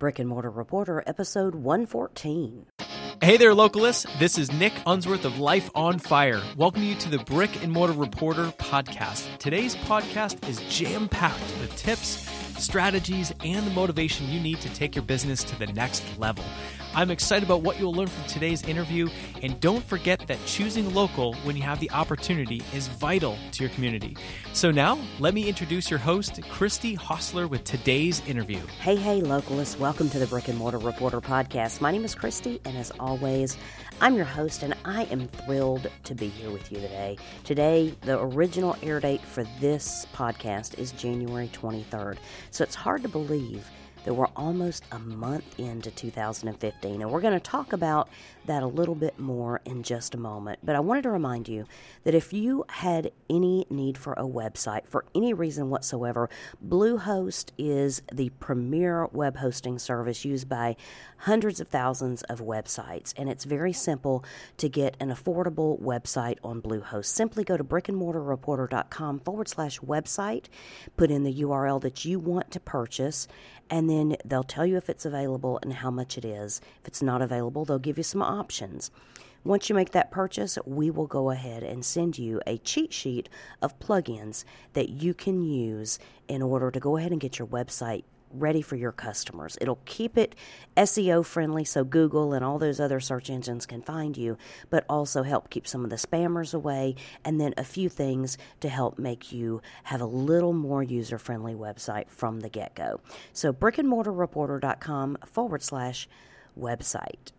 Brick 0.00 0.18
and 0.18 0.30
Mortar 0.30 0.50
Reporter, 0.50 1.04
episode 1.06 1.54
114. 1.54 2.64
Hey 3.22 3.36
there, 3.36 3.52
localists. 3.52 4.06
This 4.18 4.38
is 4.38 4.50
Nick 4.50 4.72
Unsworth 4.86 5.26
of 5.26 5.38
Life 5.38 5.68
on 5.74 5.98
Fire. 5.98 6.40
Welcome 6.56 6.82
you 6.84 6.94
to 6.94 7.10
the 7.10 7.18
Brick 7.18 7.62
and 7.62 7.70
Mortar 7.70 7.92
Reporter 7.92 8.46
podcast. 8.56 9.28
Today's 9.36 9.76
podcast 9.76 10.48
is 10.48 10.58
jam 10.74 11.06
packed 11.06 11.38
with 11.60 11.76
tips, 11.76 12.26
strategies, 12.60 13.32
and 13.44 13.66
the 13.66 13.70
motivation 13.70 14.28
you 14.28 14.40
need 14.40 14.60
to 14.60 14.68
take 14.74 14.94
your 14.94 15.04
business 15.04 15.42
to 15.44 15.58
the 15.58 15.66
next 15.68 16.04
level. 16.18 16.44
I'm 16.94 17.10
excited 17.10 17.48
about 17.48 17.62
what 17.62 17.78
you'll 17.78 17.94
learn 17.94 18.08
from 18.08 18.24
today's 18.24 18.62
interview, 18.64 19.08
and 19.42 19.58
don't 19.60 19.84
forget 19.84 20.26
that 20.26 20.38
choosing 20.44 20.92
local 20.92 21.34
when 21.44 21.56
you 21.56 21.62
have 21.62 21.78
the 21.78 21.90
opportunity 21.92 22.62
is 22.74 22.88
vital 22.88 23.36
to 23.52 23.62
your 23.62 23.70
community. 23.70 24.16
So 24.52 24.70
now, 24.70 24.98
let 25.20 25.32
me 25.32 25.48
introduce 25.48 25.88
your 25.88 26.00
host, 26.00 26.40
Christy 26.50 26.94
Hostler, 26.94 27.46
with 27.46 27.64
today's 27.64 28.26
interview. 28.26 28.60
Hey, 28.80 28.96
hey, 28.96 29.20
localists. 29.20 29.78
Welcome 29.78 30.10
to 30.10 30.18
the 30.18 30.26
Brick 30.26 30.48
and 30.48 30.58
Mortar 30.58 30.78
Reporter 30.78 31.20
podcast. 31.20 31.80
My 31.80 31.92
name 31.92 32.04
is 32.04 32.14
Christy, 32.14 32.60
and 32.64 32.76
as 32.76 32.90
always, 32.98 33.56
I'm 34.02 34.16
your 34.16 34.24
host, 34.24 34.62
and 34.62 34.74
I 34.86 35.04
am 35.04 35.28
thrilled 35.28 35.90
to 36.04 36.14
be 36.14 36.28
here 36.28 36.50
with 36.50 36.72
you 36.72 36.80
today. 36.80 37.18
Today, 37.44 37.94
the 38.00 38.18
original 38.18 38.74
air 38.82 38.98
date 38.98 39.20
for 39.20 39.44
this 39.60 40.06
podcast 40.14 40.78
is 40.78 40.92
January 40.92 41.50
23rd, 41.52 42.16
so 42.50 42.64
it's 42.64 42.74
hard 42.74 43.02
to 43.02 43.10
believe 43.10 43.68
that 44.04 44.14
we're 44.14 44.26
almost 44.36 44.84
a 44.92 44.98
month 44.98 45.58
into 45.58 45.90
2015, 45.90 47.02
and 47.02 47.10
we're 47.10 47.20
going 47.20 47.34
to 47.34 47.40
talk 47.40 47.72
about 47.72 48.08
that 48.46 48.62
a 48.62 48.66
little 48.66 48.94
bit 48.94 49.18
more 49.18 49.60
in 49.64 49.82
just 49.82 50.14
a 50.14 50.18
moment. 50.18 50.58
But 50.62 50.76
I 50.76 50.80
wanted 50.80 51.02
to 51.02 51.10
remind 51.10 51.48
you 51.48 51.66
that 52.04 52.14
if 52.14 52.32
you 52.32 52.64
had 52.68 53.10
any 53.28 53.66
need 53.68 53.98
for 53.98 54.14
a 54.14 54.22
website 54.22 54.86
for 54.86 55.04
any 55.14 55.34
reason 55.34 55.68
whatsoever, 55.68 56.30
Bluehost 56.66 57.50
is 57.58 58.02
the 58.12 58.30
premier 58.40 59.06
web 59.12 59.36
hosting 59.36 59.78
service 59.78 60.24
used 60.24 60.48
by 60.48 60.76
hundreds 61.18 61.60
of 61.60 61.68
thousands 61.68 62.22
of 62.24 62.40
websites, 62.40 63.12
and 63.16 63.28
it's 63.28 63.44
very 63.44 63.72
simple 63.72 64.24
to 64.56 64.68
get 64.68 64.96
an 65.00 65.10
affordable 65.10 65.80
website 65.80 66.38
on 66.42 66.62
Bluehost. 66.62 67.06
Simply 67.06 67.44
go 67.44 67.56
to 67.56 67.64
brickandmortarreporter.com 67.64 69.20
forward 69.20 69.48
slash 69.48 69.78
website, 69.80 70.46
put 70.96 71.10
in 71.10 71.24
the 71.24 71.42
URL 71.42 71.80
that 71.82 72.04
you 72.04 72.18
want 72.18 72.50
to 72.52 72.60
purchase, 72.60 73.28
and 73.68 73.89
then 73.90 74.16
they'll 74.24 74.44
tell 74.44 74.64
you 74.64 74.76
if 74.76 74.88
it's 74.88 75.04
available 75.04 75.58
and 75.62 75.72
how 75.72 75.90
much 75.90 76.16
it 76.16 76.24
is. 76.24 76.60
If 76.80 76.88
it's 76.88 77.02
not 77.02 77.22
available, 77.22 77.64
they'll 77.64 77.78
give 77.78 77.98
you 77.98 78.04
some 78.04 78.22
options. 78.22 78.90
Once 79.42 79.68
you 79.68 79.74
make 79.74 79.92
that 79.92 80.10
purchase, 80.10 80.58
we 80.66 80.90
will 80.90 81.06
go 81.06 81.30
ahead 81.30 81.62
and 81.62 81.84
send 81.84 82.18
you 82.18 82.40
a 82.46 82.58
cheat 82.58 82.92
sheet 82.92 83.28
of 83.62 83.78
plugins 83.78 84.44
that 84.74 84.90
you 84.90 85.14
can 85.14 85.42
use 85.42 85.98
in 86.28 86.42
order 86.42 86.70
to 86.70 86.78
go 86.78 86.98
ahead 86.98 87.10
and 87.10 87.20
get 87.20 87.38
your 87.38 87.48
website 87.48 88.04
ready 88.30 88.62
for 88.62 88.76
your 88.76 88.92
customers. 88.92 89.58
It'll 89.60 89.80
keep 89.84 90.16
it 90.16 90.34
SEO 90.76 91.24
friendly 91.24 91.64
so 91.64 91.84
Google 91.84 92.32
and 92.32 92.44
all 92.44 92.58
those 92.58 92.80
other 92.80 93.00
search 93.00 93.30
engines 93.30 93.66
can 93.66 93.82
find 93.82 94.16
you, 94.16 94.36
but 94.70 94.84
also 94.88 95.22
help 95.22 95.50
keep 95.50 95.66
some 95.66 95.84
of 95.84 95.90
the 95.90 95.96
spammers 95.96 96.54
away, 96.54 96.94
and 97.24 97.40
then 97.40 97.54
a 97.56 97.64
few 97.64 97.88
things 97.88 98.38
to 98.60 98.68
help 98.68 98.98
make 98.98 99.32
you 99.32 99.60
have 99.84 100.00
a 100.00 100.06
little 100.06 100.52
more 100.52 100.82
user 100.82 101.18
friendly 101.18 101.54
website 101.54 102.08
from 102.08 102.40
the 102.40 102.48
get 102.48 102.74
go. 102.74 103.00
So, 103.32 103.52
brickandmortarreporter.com 103.52 105.18
forward 105.26 105.62
slash 105.62 106.08
website. 106.58 107.32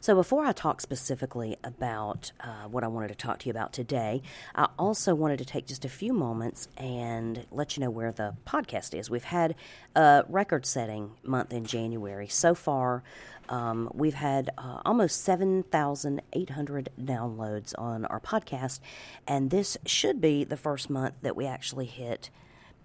So, 0.00 0.14
before 0.14 0.44
I 0.44 0.52
talk 0.52 0.80
specifically 0.80 1.56
about 1.64 2.30
uh, 2.40 2.68
what 2.68 2.84
I 2.84 2.86
wanted 2.86 3.08
to 3.08 3.14
talk 3.14 3.38
to 3.40 3.46
you 3.46 3.50
about 3.50 3.72
today, 3.72 4.22
I 4.54 4.68
also 4.78 5.14
wanted 5.14 5.38
to 5.38 5.44
take 5.44 5.66
just 5.66 5.84
a 5.84 5.88
few 5.88 6.12
moments 6.12 6.68
and 6.76 7.46
let 7.50 7.76
you 7.76 7.80
know 7.80 7.90
where 7.90 8.12
the 8.12 8.36
podcast 8.46 8.96
is. 8.96 9.10
We've 9.10 9.24
had 9.24 9.54
a 9.96 10.24
record 10.28 10.66
setting 10.66 11.12
month 11.24 11.52
in 11.52 11.64
January. 11.64 12.28
So 12.28 12.54
far, 12.54 13.02
um, 13.48 13.90
we've 13.94 14.14
had 14.14 14.50
uh, 14.58 14.80
almost 14.84 15.22
7,800 15.22 16.90
downloads 17.00 17.74
on 17.78 18.04
our 18.04 18.20
podcast, 18.20 18.80
and 19.26 19.50
this 19.50 19.76
should 19.86 20.20
be 20.20 20.44
the 20.44 20.56
first 20.56 20.90
month 20.90 21.14
that 21.22 21.36
we 21.36 21.46
actually 21.46 21.86
hit 21.86 22.30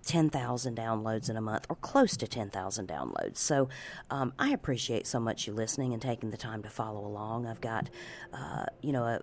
10,000 0.05 0.75
downloads 0.75 1.29
in 1.29 1.37
a 1.37 1.41
month 1.41 1.65
or 1.69 1.75
close 1.75 2.17
to 2.17 2.27
10,000 2.27 2.87
downloads. 2.87 3.37
So 3.37 3.69
um, 4.09 4.33
I 4.39 4.51
appreciate 4.51 5.07
so 5.07 5.19
much 5.19 5.47
you 5.47 5.53
listening 5.53 5.93
and 5.93 6.01
taking 6.01 6.31
the 6.31 6.37
time 6.37 6.63
to 6.63 6.69
follow 6.69 7.05
along. 7.05 7.45
I've 7.45 7.61
got, 7.61 7.89
uh, 8.33 8.65
you 8.81 8.91
know, 8.91 9.19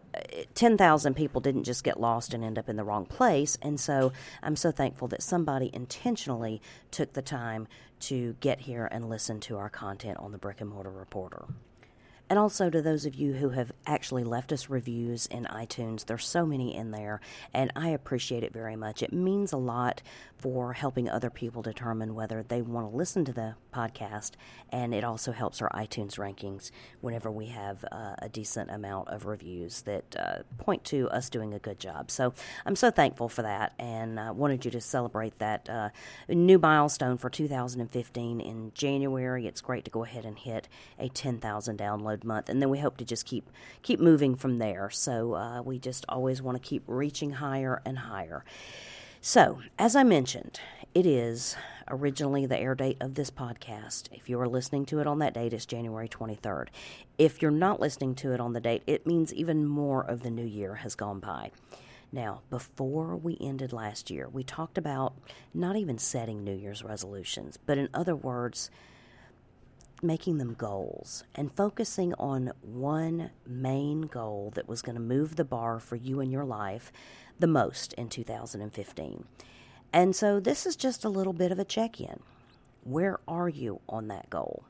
10,000 0.55 1.15
people 1.15 1.41
didn't 1.41 1.65
just 1.65 1.85
get 1.85 2.01
lost 2.01 2.35
and 2.35 2.45
end 2.45 2.59
up 2.59 2.69
in 2.69 2.77
the 2.77 2.85
wrong 2.85 3.07
place. 3.07 3.59
And 3.63 3.79
so 3.79 4.13
I'm 4.43 4.57
so 4.57 4.71
thankful 4.71 5.09
that 5.09 5.23
somebody 5.23 5.71
intentionally 5.73 6.63
took 6.91 7.13
the 7.13 7.23
time 7.23 7.69
to 8.01 8.37
get 8.41 8.61
here 8.61 8.89
and 8.91 9.09
listen 9.09 9.41
to 9.41 9.57
our 9.57 9.69
content 9.69 10.19
on 10.19 10.33
the 10.33 10.39
Brick 10.39 10.61
and 10.61 10.71
Mortar 10.71 10.91
Reporter. 10.91 11.47
And 12.31 12.39
also 12.39 12.69
to 12.69 12.83
those 12.83 13.07
of 13.07 13.15
you 13.15 13.33
who 13.33 13.51
have 13.51 13.73
actually 13.87 14.23
left 14.23 14.53
us 14.53 14.69
reviews 14.69 15.27
in 15.27 15.45
iTunes, 15.45 16.05
there's 16.05 16.27
so 16.27 16.45
many 16.45 16.75
in 16.75 16.91
there, 16.91 17.21
and 17.55 17.73
I 17.75 17.89
appreciate 17.89 18.43
it 18.43 18.53
very 18.53 18.77
much. 18.77 19.03
It 19.03 19.13
means 19.13 19.53
a 19.53 19.57
lot 19.57 20.03
for 20.37 20.75
helping 20.75 21.09
other 21.09 21.31
people 21.31 21.63
determine 21.63 22.15
whether 22.15 22.43
they 22.43 22.63
want 22.63 22.91
to 22.91 22.97
listen 22.97 23.25
to 23.25 23.33
the 23.33 23.55
podcast, 23.75 24.33
and 24.71 24.95
it 24.95 25.05
also 25.05 25.33
helps 25.33 25.63
our 25.63 25.71
iTunes 25.71 26.19
rankings 26.19 26.71
whenever 27.01 27.31
we 27.31 27.47
have 27.47 27.85
uh, 27.91 28.15
a 28.19 28.29
decent 28.29 28.71
amount 28.71 29.09
of 29.09 29.25
reviews 29.25 29.83
that 29.83 30.17
uh, 30.19 30.43
point 30.59 30.85
to 30.85 31.09
us 31.11 31.31
doing 31.31 31.55
a 31.55 31.59
good 31.59 31.81
job. 31.81 32.11
So 32.11 32.35
I'm 32.67 32.77
so 32.77 32.91
thankful 32.91 33.29
for 33.29 33.43
that, 33.43 33.73
and 33.79 34.21
I 34.21 34.33
wanted 34.33 34.67
you 34.67 34.71
to 34.73 34.81
celebrate 34.81 35.39
that 35.39 35.69
uh, 35.71 35.89
new 36.29 36.59
milestone 36.59 37.17
for 37.17 37.31
2015 37.31 38.41
in 38.41 38.73
January. 38.75 39.47
It's 39.47 39.63
great 39.63 39.87
to 39.87 39.91
go 39.91 40.05
ahead 40.05 40.27
and 40.27 40.39
hit 40.39 40.69
a 40.99 41.09
10,000 41.09 41.79
download 41.79 42.18
month, 42.25 42.49
and 42.49 42.61
then 42.61 42.71
we 42.71 42.79
hope 42.79 42.97
to 42.99 43.05
just 43.05 43.27
keep 43.27 43.49
keep 43.83 44.01
moving 44.01 44.35
from 44.35 44.59
there. 44.59 44.91
So 44.91 45.35
uh, 45.35 45.63
we 45.63 45.79
just 45.79 46.05
always 46.09 46.43
want 46.43 46.61
to 46.61 46.67
keep 46.67 46.83
reaching 46.87 47.33
higher 47.33 47.83
and 47.85 47.99
higher. 47.99 48.45
So, 49.21 49.61
as 49.79 49.97
I 49.97 50.05
mentioned, 50.05 50.61
it 50.95 51.05
is 51.05 51.57
originally 51.89 52.47
the 52.47 52.59
air 52.59 52.75
date 52.75 52.99
of 53.01 53.15
this 53.15 53.31
podcast. 53.31 54.05
If 54.13 54.29
you 54.29 54.41
are 54.41 54.49
listening 54.49 54.87
to 54.87 55.01
it 55.01 55.07
on 55.07 55.19
that 55.19 55.35
date, 55.35 55.53
it's 55.53 55.67
January 55.67 56.09
23rd. 56.09 56.69
If 57.19 57.43
you're 57.43 57.51
not 57.51 57.81
listening 57.81 58.15
to 58.17 58.33
it 58.33 58.41
on 58.41 58.53
the 58.53 58.61
date, 58.61 58.83
it 58.87 59.07
means 59.07 59.35
even 59.35 59.67
more 59.67 60.03
of 60.03 60.23
the 60.23 60.31
new 60.31 60.45
year 60.45 60.77
has 60.77 60.95
gone 60.95 61.19
by. 61.19 61.51
Now, 62.13 62.41
before 62.49 63.17
we 63.17 63.37
ended 63.41 63.73
last 63.73 64.11
year, 64.11 64.29
we 64.29 64.43
talked 64.43 64.79
about 64.79 65.15
not 65.53 65.77
even 65.77 65.99
setting 65.99 66.43
New 66.43 66.55
Year's 66.55 66.83
resolutions, 66.83 67.59
but 67.67 67.77
in 67.77 67.89
other 67.93 68.17
words, 68.17 68.71
making 70.03 70.39
them 70.39 70.55
goals 70.55 71.25
and 71.35 71.55
focusing 71.55 72.15
on 72.15 72.53
one 72.63 73.31
main 73.47 74.03
goal 74.03 74.53
that 74.55 74.69
was 74.69 74.83
going 74.83 74.95
to 74.95 75.01
move 75.01 75.37
the 75.37 75.45
bar 75.45 75.79
for 75.81 75.97
you 75.97 76.21
in 76.21 76.31
your 76.31 76.45
life 76.45 76.93
the 77.39 77.47
most 77.47 77.93
in 77.95 78.09
2015. 78.09 79.25
And 79.93 80.15
so 80.15 80.41
this 80.41 80.67
is 80.67 80.77
just 80.77 81.05
a 81.05 81.09
little 81.09 81.33
bit 81.33 81.53
of 81.53 81.59
a 81.59 81.65
check 81.65 82.01
in. 82.01 82.21
Where 82.85 83.19
are 83.27 83.49
you 83.49 83.81
on 83.89 84.09
that 84.09 84.31
goal? 84.31 84.65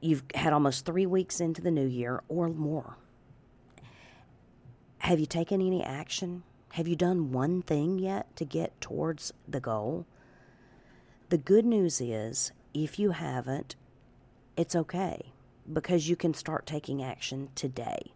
You've 0.00 0.24
had 0.34 0.52
almost 0.52 0.86
three 0.86 1.06
weeks 1.06 1.40
into 1.40 1.60
the 1.60 1.70
new 1.70 1.86
year 1.86 2.22
or 2.28 2.48
more. 2.48 2.96
Have 4.98 5.20
you 5.20 5.26
taken 5.26 5.60
any 5.60 5.82
action? 5.82 6.42
Have 6.72 6.86
you 6.86 6.96
done 6.96 7.32
one 7.32 7.62
thing 7.62 7.98
yet 7.98 8.34
to 8.36 8.44
get 8.44 8.80
towards 8.80 9.32
the 9.48 9.60
goal? 9.60 10.06
The 11.30 11.38
good 11.38 11.64
news 11.64 12.00
is, 12.00 12.52
if 12.72 12.98
you 12.98 13.10
haven't, 13.10 13.76
it's 14.60 14.76
okay 14.76 15.32
because 15.72 16.06
you 16.06 16.16
can 16.16 16.34
start 16.34 16.66
taking 16.66 17.02
action 17.02 17.48
today. 17.54 18.12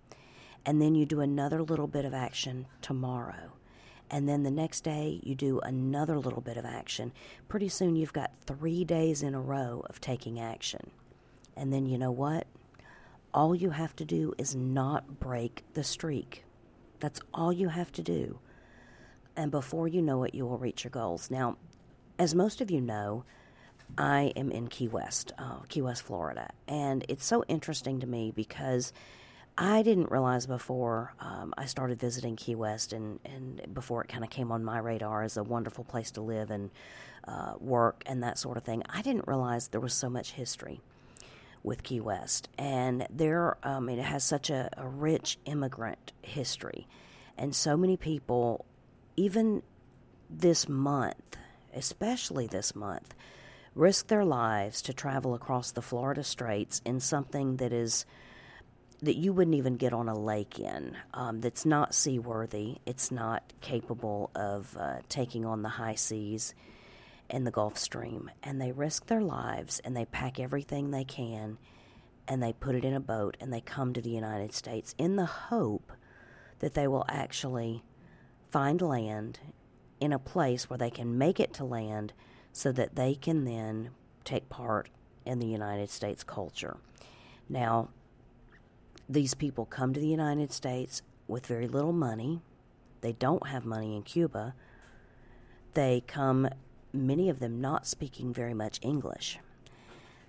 And 0.66 0.80
then 0.80 0.94
you 0.94 1.06
do 1.06 1.20
another 1.20 1.62
little 1.62 1.86
bit 1.86 2.04
of 2.04 2.12
action 2.12 2.66
tomorrow. 2.82 3.52
And 4.10 4.28
then 4.28 4.42
the 4.42 4.50
next 4.50 4.82
day, 4.82 5.20
you 5.22 5.34
do 5.34 5.60
another 5.60 6.18
little 6.18 6.42
bit 6.42 6.58
of 6.58 6.66
action. 6.66 7.12
Pretty 7.48 7.70
soon, 7.70 7.96
you've 7.96 8.12
got 8.12 8.30
three 8.46 8.84
days 8.84 9.22
in 9.22 9.34
a 9.34 9.40
row 9.40 9.84
of 9.88 10.02
taking 10.02 10.38
action. 10.38 10.90
And 11.56 11.72
then 11.72 11.86
you 11.86 11.96
know 11.96 12.12
what? 12.12 12.46
All 13.32 13.54
you 13.54 13.70
have 13.70 13.96
to 13.96 14.04
do 14.04 14.34
is 14.36 14.54
not 14.54 15.18
break 15.18 15.64
the 15.72 15.82
streak. 15.82 16.44
That's 17.00 17.20
all 17.32 17.54
you 17.54 17.68
have 17.70 17.90
to 17.92 18.02
do. 18.02 18.38
And 19.34 19.50
before 19.50 19.88
you 19.88 20.02
know 20.02 20.24
it, 20.24 20.34
you 20.34 20.44
will 20.44 20.58
reach 20.58 20.84
your 20.84 20.90
goals. 20.90 21.30
Now, 21.30 21.56
as 22.18 22.34
most 22.34 22.60
of 22.60 22.70
you 22.70 22.82
know, 22.82 23.24
I 23.96 24.32
am 24.36 24.50
in 24.50 24.68
Key 24.68 24.88
West, 24.88 25.32
uh, 25.38 25.60
Key 25.68 25.82
West, 25.82 26.02
Florida. 26.02 26.50
And 26.66 27.04
it's 27.08 27.24
so 27.24 27.44
interesting 27.48 28.00
to 28.00 28.06
me 28.06 28.32
because 28.34 28.92
I 29.56 29.82
didn't 29.82 30.10
realize 30.10 30.46
before 30.46 31.14
um, 31.20 31.54
I 31.56 31.66
started 31.66 32.00
visiting 32.00 32.34
Key 32.34 32.56
West 32.56 32.92
and, 32.92 33.20
and 33.24 33.62
before 33.72 34.02
it 34.02 34.08
kind 34.08 34.24
of 34.24 34.30
came 34.30 34.50
on 34.50 34.64
my 34.64 34.78
radar 34.78 35.22
as 35.22 35.36
a 35.36 35.44
wonderful 35.44 35.84
place 35.84 36.10
to 36.12 36.22
live 36.22 36.50
and 36.50 36.70
uh, 37.26 37.54
work 37.60 38.02
and 38.06 38.22
that 38.22 38.38
sort 38.38 38.56
of 38.56 38.64
thing, 38.64 38.82
I 38.88 39.00
didn't 39.02 39.28
realize 39.28 39.68
there 39.68 39.80
was 39.80 39.94
so 39.94 40.10
much 40.10 40.32
history 40.32 40.80
with 41.62 41.82
Key 41.82 42.00
West. 42.00 42.48
And 42.58 43.06
there, 43.10 43.56
um, 43.62 43.88
it 43.88 43.98
has 44.00 44.24
such 44.24 44.50
a, 44.50 44.70
a 44.76 44.86
rich 44.88 45.38
immigrant 45.44 46.12
history. 46.22 46.88
And 47.38 47.54
so 47.54 47.76
many 47.76 47.96
people, 47.96 48.64
even 49.16 49.62
this 50.28 50.68
month, 50.68 51.36
especially 51.74 52.46
this 52.46 52.74
month, 52.74 53.14
risk 53.74 54.06
their 54.06 54.24
lives 54.24 54.82
to 54.82 54.92
travel 54.92 55.34
across 55.34 55.72
the 55.72 55.82
Florida 55.82 56.22
Straits 56.22 56.80
in 56.84 57.00
something 57.00 57.56
that 57.56 57.72
is 57.72 58.06
that 59.02 59.16
you 59.16 59.32
wouldn't 59.32 59.56
even 59.56 59.76
get 59.76 59.92
on 59.92 60.08
a 60.08 60.18
lake 60.18 60.58
in, 60.58 60.96
um, 61.12 61.40
that's 61.40 61.66
not 61.66 61.94
seaworthy, 61.94 62.78
it's 62.86 63.10
not 63.10 63.52
capable 63.60 64.30
of 64.34 64.74
uh, 64.78 64.98
taking 65.08 65.44
on 65.44 65.62
the 65.62 65.68
high 65.68 65.94
seas 65.94 66.54
in 67.28 67.44
the 67.44 67.50
Gulf 67.50 67.76
Stream. 67.76 68.30
And 68.42 68.60
they 68.60 68.72
risk 68.72 69.06
their 69.06 69.20
lives 69.20 69.80
and 69.80 69.96
they 69.96 70.06
pack 70.06 70.40
everything 70.40 70.90
they 70.90 71.04
can 71.04 71.58
and 72.26 72.42
they 72.42 72.52
put 72.52 72.74
it 72.74 72.84
in 72.84 72.94
a 72.94 73.00
boat 73.00 73.36
and 73.40 73.52
they 73.52 73.60
come 73.60 73.92
to 73.92 74.00
the 74.00 74.10
United 74.10 74.54
States 74.54 74.94
in 74.96 75.16
the 75.16 75.26
hope 75.26 75.92
that 76.60 76.74
they 76.74 76.88
will 76.88 77.04
actually 77.08 77.84
find 78.50 78.80
land 78.80 79.40
in 80.00 80.12
a 80.12 80.18
place 80.18 80.70
where 80.70 80.78
they 80.78 80.90
can 80.90 81.18
make 81.18 81.40
it 81.40 81.52
to 81.54 81.64
land 81.64 82.12
so 82.54 82.70
that 82.70 82.94
they 82.94 83.16
can 83.16 83.44
then 83.44 83.90
take 84.22 84.48
part 84.48 84.88
in 85.26 85.40
the 85.40 85.46
United 85.46 85.90
States 85.90 86.22
culture. 86.22 86.76
Now, 87.48 87.88
these 89.08 89.34
people 89.34 89.66
come 89.66 89.92
to 89.92 89.98
the 89.98 90.06
United 90.06 90.52
States 90.52 91.02
with 91.26 91.46
very 91.46 91.66
little 91.66 91.92
money. 91.92 92.40
They 93.00 93.12
don't 93.12 93.48
have 93.48 93.64
money 93.64 93.96
in 93.96 94.02
Cuba. 94.02 94.54
They 95.74 96.04
come, 96.06 96.48
many 96.92 97.28
of 97.28 97.40
them 97.40 97.60
not 97.60 97.88
speaking 97.88 98.32
very 98.32 98.54
much 98.54 98.78
English. 98.82 99.40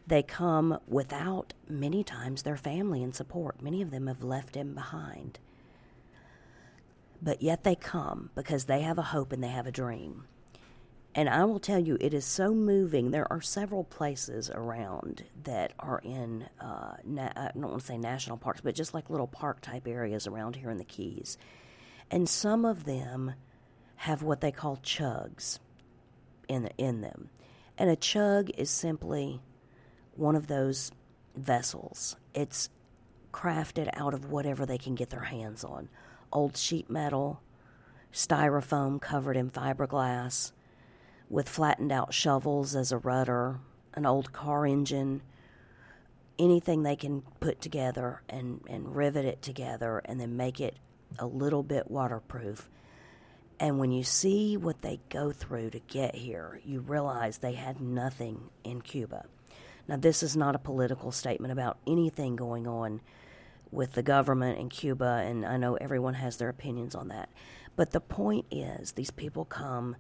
They 0.07 0.23
come 0.23 0.79
without, 0.87 1.53
many 1.69 2.03
times, 2.03 2.41
their 2.41 2.57
family 2.57 3.03
and 3.03 3.15
support. 3.15 3.61
Many 3.61 3.83
of 3.83 3.91
them 3.91 4.07
have 4.07 4.23
left 4.23 4.53
them 4.53 4.73
behind. 4.73 5.37
But 7.21 7.43
yet 7.43 7.63
they 7.63 7.75
come 7.75 8.31
because 8.33 8.65
they 8.65 8.81
have 8.81 8.97
a 8.97 9.03
hope 9.13 9.31
and 9.31 9.43
they 9.43 9.49
have 9.49 9.67
a 9.67 9.71
dream. 9.71 10.25
And 11.17 11.29
I 11.29 11.45
will 11.45 11.59
tell 11.59 11.79
you, 11.79 11.97
it 12.01 12.13
is 12.13 12.25
so 12.25 12.53
moving. 12.53 13.11
There 13.11 13.31
are 13.31 13.39
several 13.39 13.85
places 13.85 14.51
around 14.53 15.23
that 15.45 15.71
are 15.79 15.99
in, 16.03 16.45
uh, 16.59 16.95
na- 17.05 17.31
I 17.33 17.51
don't 17.53 17.69
want 17.69 17.79
to 17.79 17.85
say 17.85 17.97
national 17.97 18.35
parks, 18.35 18.59
but 18.59 18.75
just 18.75 18.93
like 18.93 19.09
little 19.09 19.27
park 19.27 19.61
type 19.61 19.87
areas 19.87 20.27
around 20.27 20.57
here 20.57 20.69
in 20.69 20.77
the 20.77 20.83
Keys. 20.83 21.37
And 22.11 22.27
some 22.27 22.65
of 22.65 22.83
them 22.83 23.33
have 23.95 24.23
what 24.23 24.41
they 24.41 24.51
call 24.51 24.75
chugs 24.83 25.59
in, 26.49 26.69
in 26.77 26.99
them. 26.99 27.29
And 27.77 27.89
a 27.89 27.95
chug 27.95 28.49
is 28.57 28.69
simply 28.69 29.41
one 30.15 30.35
of 30.35 30.47
those 30.47 30.91
vessels. 31.33 32.17
It's 32.33 32.69
crafted 33.31 33.89
out 33.93 34.13
of 34.13 34.29
whatever 34.29 34.65
they 34.65 34.77
can 34.77 34.95
get 34.95 35.11
their 35.11 35.21
hands 35.21 35.63
on 35.63 35.87
old 36.33 36.57
sheet 36.57 36.89
metal, 36.89 37.41
styrofoam 38.11 38.99
covered 38.99 39.37
in 39.37 39.49
fiberglass 39.49 40.51
with 41.29 41.49
flattened 41.49 41.91
out 41.91 42.13
shovels 42.13 42.75
as 42.75 42.91
a 42.91 42.97
rudder, 42.97 43.59
an 43.93 44.05
old 44.05 44.31
car 44.31 44.65
engine, 44.65 45.21
anything 46.37 46.83
they 46.83 46.95
can 46.95 47.21
put 47.39 47.61
together 47.61 48.21
and, 48.29 48.61
and 48.67 48.95
rivet 48.95 49.25
it 49.25 49.41
together 49.41 50.01
and 50.05 50.19
then 50.19 50.37
make 50.37 50.59
it 50.59 50.77
a 51.17 51.25
little 51.25 51.63
bit 51.63 51.89
waterproof. 51.89 52.69
And 53.59 53.79
when 53.79 53.91
you 53.91 54.03
see 54.03 54.57
what 54.57 54.81
they 54.81 54.99
go 55.09 55.31
through 55.31 55.69
to 55.71 55.79
get 55.79 56.15
here, 56.15 56.59
you 56.65 56.81
realize 56.81 57.37
they 57.37 57.53
had 57.53 57.79
nothing 57.79 58.49
in 58.63 58.81
Cuba. 58.81 59.25
Now, 59.87 59.97
this 59.97 60.23
is 60.23 60.35
not 60.35 60.55
a 60.55 60.59
political 60.59 61.11
statement 61.11 61.53
about 61.53 61.77
anything 61.87 62.35
going 62.35 62.67
on 62.67 63.01
with 63.71 63.93
the 63.93 64.03
government 64.03 64.59
in 64.59 64.69
Cuba, 64.69 65.23
and 65.25 65.45
I 65.45 65.57
know 65.57 65.75
everyone 65.75 66.15
has 66.15 66.37
their 66.37 66.49
opinions 66.49 66.95
on 66.95 67.09
that. 67.09 67.29
But 67.75 67.91
the 67.91 68.01
point 68.01 68.45
is, 68.51 68.93
these 68.93 69.11
people 69.11 69.45
come 69.45 69.95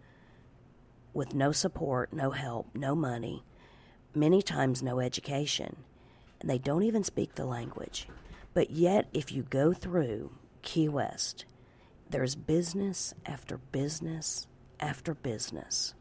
with 1.15 1.33
no 1.33 1.51
support, 1.51 2.11
no 2.13 2.31
help, 2.31 2.67
no 2.75 2.93
money, 2.93 3.43
many 4.13 4.41
times 4.41 4.83
no 4.83 4.99
education, 4.99 5.77
and 6.39 6.49
they 6.49 6.57
don't 6.57 6.83
even 6.83 7.03
speak 7.03 7.35
the 7.35 7.45
language. 7.45 8.07
But 8.53 8.71
yet, 8.71 9.07
if 9.13 9.31
you 9.31 9.43
go 9.43 9.73
through 9.73 10.31
Key 10.61 10.89
West, 10.89 11.45
there's 12.09 12.35
business 12.35 13.13
after 13.25 13.57
business 13.57 14.47
after 14.79 15.13
business 15.13 15.95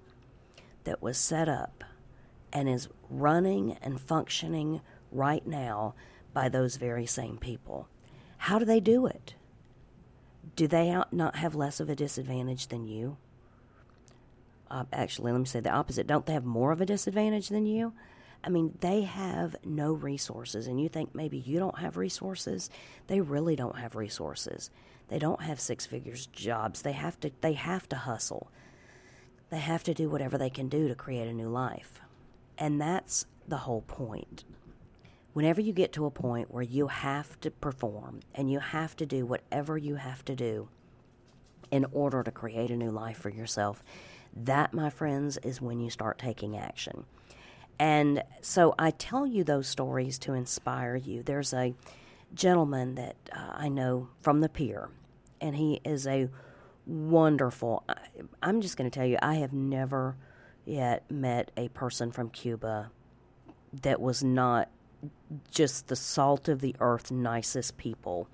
that 0.83 1.01
was 1.01 1.17
set 1.17 1.49
up 1.49 1.85
and 2.53 2.69
is 2.69 2.89
running 3.09 3.77
and 3.81 4.01
functioning 4.01 4.81
right 5.11 5.47
now 5.47 5.95
by 6.33 6.49
those 6.49 6.77
very 6.77 7.07
same 7.07 7.39
people. 7.39 7.89
How 8.37 8.59
do 8.59 8.65
they 8.65 8.81
do 8.81 9.07
it? 9.07 9.35
Do 10.57 10.67
they 10.67 10.95
not 11.11 11.37
have 11.37 11.55
less 11.55 11.81
of 11.81 11.89
a 11.89 11.97
disadvantage 11.97 12.67
than 12.67 12.87
you? 12.87 13.17
Uh, 14.71 14.85
actually, 14.93 15.33
let 15.33 15.39
me 15.39 15.45
say 15.45 15.61
the 15.61 15.71
opposite. 15.71 16.07
Don't 16.07 16.27
they 16.27 16.33
have 16.33 16.45
more 16.45 16.73
of 16.73 16.81
a 16.81 16.87
disadvantage 16.87 17.49
than 17.49 17.67
you? 17.67 17.93
I 18.43 18.51
mean, 18.51 18.77
they 18.81 19.03
have 19.03 19.57
no 19.65 19.93
resources, 19.93 20.67
and 20.67 20.81
you 20.81 20.89
think 20.89 21.15
maybe 21.15 21.39
you 21.39 21.59
don't 21.59 21.79
have 21.79 21.97
resources. 21.97 22.69
They 23.07 23.21
really 23.21 23.57
don't 23.57 23.79
have 23.79 23.97
resources. 23.97 24.71
They 25.09 25.19
don't 25.19 25.43
have 25.43 25.61
six 25.61 25.87
figures 25.87 26.27
jobs. 26.27 26.83
They 26.83 26.93
have 26.93 27.19
to. 27.21 27.31
They 27.41 27.55
have 27.55 27.89
to 27.91 27.97
hustle. 27.97 28.51
They 29.51 29.59
have 29.59 29.85
to 29.85 29.95
do 29.95 30.11
whatever 30.11 30.37
they 30.37 30.51
can 30.51 30.69
do 30.69 30.89
to 30.89 30.95
create 30.95 31.29
a 31.29 31.33
new 31.33 31.49
life, 31.49 32.01
and 32.59 32.81
that's 32.81 33.27
the 33.47 33.59
whole 33.59 33.83
point. 33.83 34.45
Whenever 35.33 35.61
you 35.61 35.73
get 35.73 35.93
to 35.93 36.07
a 36.07 36.11
point 36.11 36.53
where 36.53 36.63
you 36.63 36.87
have 36.87 37.41
to 37.41 37.51
perform 37.51 38.21
and 38.35 38.51
you 38.51 38.61
have 38.61 38.95
to 38.97 39.07
do 39.07 39.27
whatever 39.27 39.77
you 39.77 39.97
have 39.97 40.25
to 40.27 40.37
do 40.37 40.69
in 41.71 41.85
order 41.93 42.23
to 42.23 42.31
create 42.31 42.71
a 42.71 42.77
new 42.77 42.91
life 42.91 43.19
for 43.19 43.31
yourself, 43.31 43.83
that, 44.37 44.75
my 44.75 44.91
friends, 44.91 45.39
is 45.39 45.61
when 45.61 45.81
you 45.81 45.91
start 45.91 46.19
taking 46.19 46.57
action. 46.57 47.05
And 47.79 48.23
so 48.41 48.75
I 48.79 48.91
tell 48.91 49.27
you 49.27 49.45
those 49.45 49.67
stories 49.67 50.19
to 50.21 50.35
inspire 50.35 50.97
you. 50.97 51.23
There's 51.23 51.53
a 51.53 51.75
gentleman 52.33 52.95
that 52.97 53.17
uh, 53.33 53.53
I 53.53 53.69
know 53.69 54.09
from 54.21 54.41
the 54.41 54.49
pier, 54.49 54.91
and 55.41 55.57
he 55.57 55.81
is 55.85 56.07
a 56.07 56.29
wonderful. 56.87 57.85
I, 57.89 57.97
I'm 58.43 58.61
just 58.61 58.77
going 58.77 58.91
to 58.91 58.97
tell 58.97 59.07
you, 59.07 59.19
I 59.23 59.35
have 59.35 59.53
never 59.53 60.17
yet 60.65 61.11
met 61.11 61.51
a 61.57 61.69
person 61.69 62.11
from 62.13 62.31
Cuba 62.31 62.91
that 63.83 64.01
was 64.01 64.23
not 64.23 64.69
just 65.51 65.89
the 65.89 65.97
salt 65.97 66.49
of 66.49 66.61
the 66.61 66.77
earth, 66.81 67.11
nicest 67.11 67.77
people. 67.77 68.29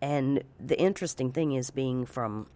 And 0.00 0.42
the 0.58 0.78
interesting 0.78 1.32
thing 1.32 1.52
is, 1.52 1.70
being 1.70 2.06
from 2.06 2.46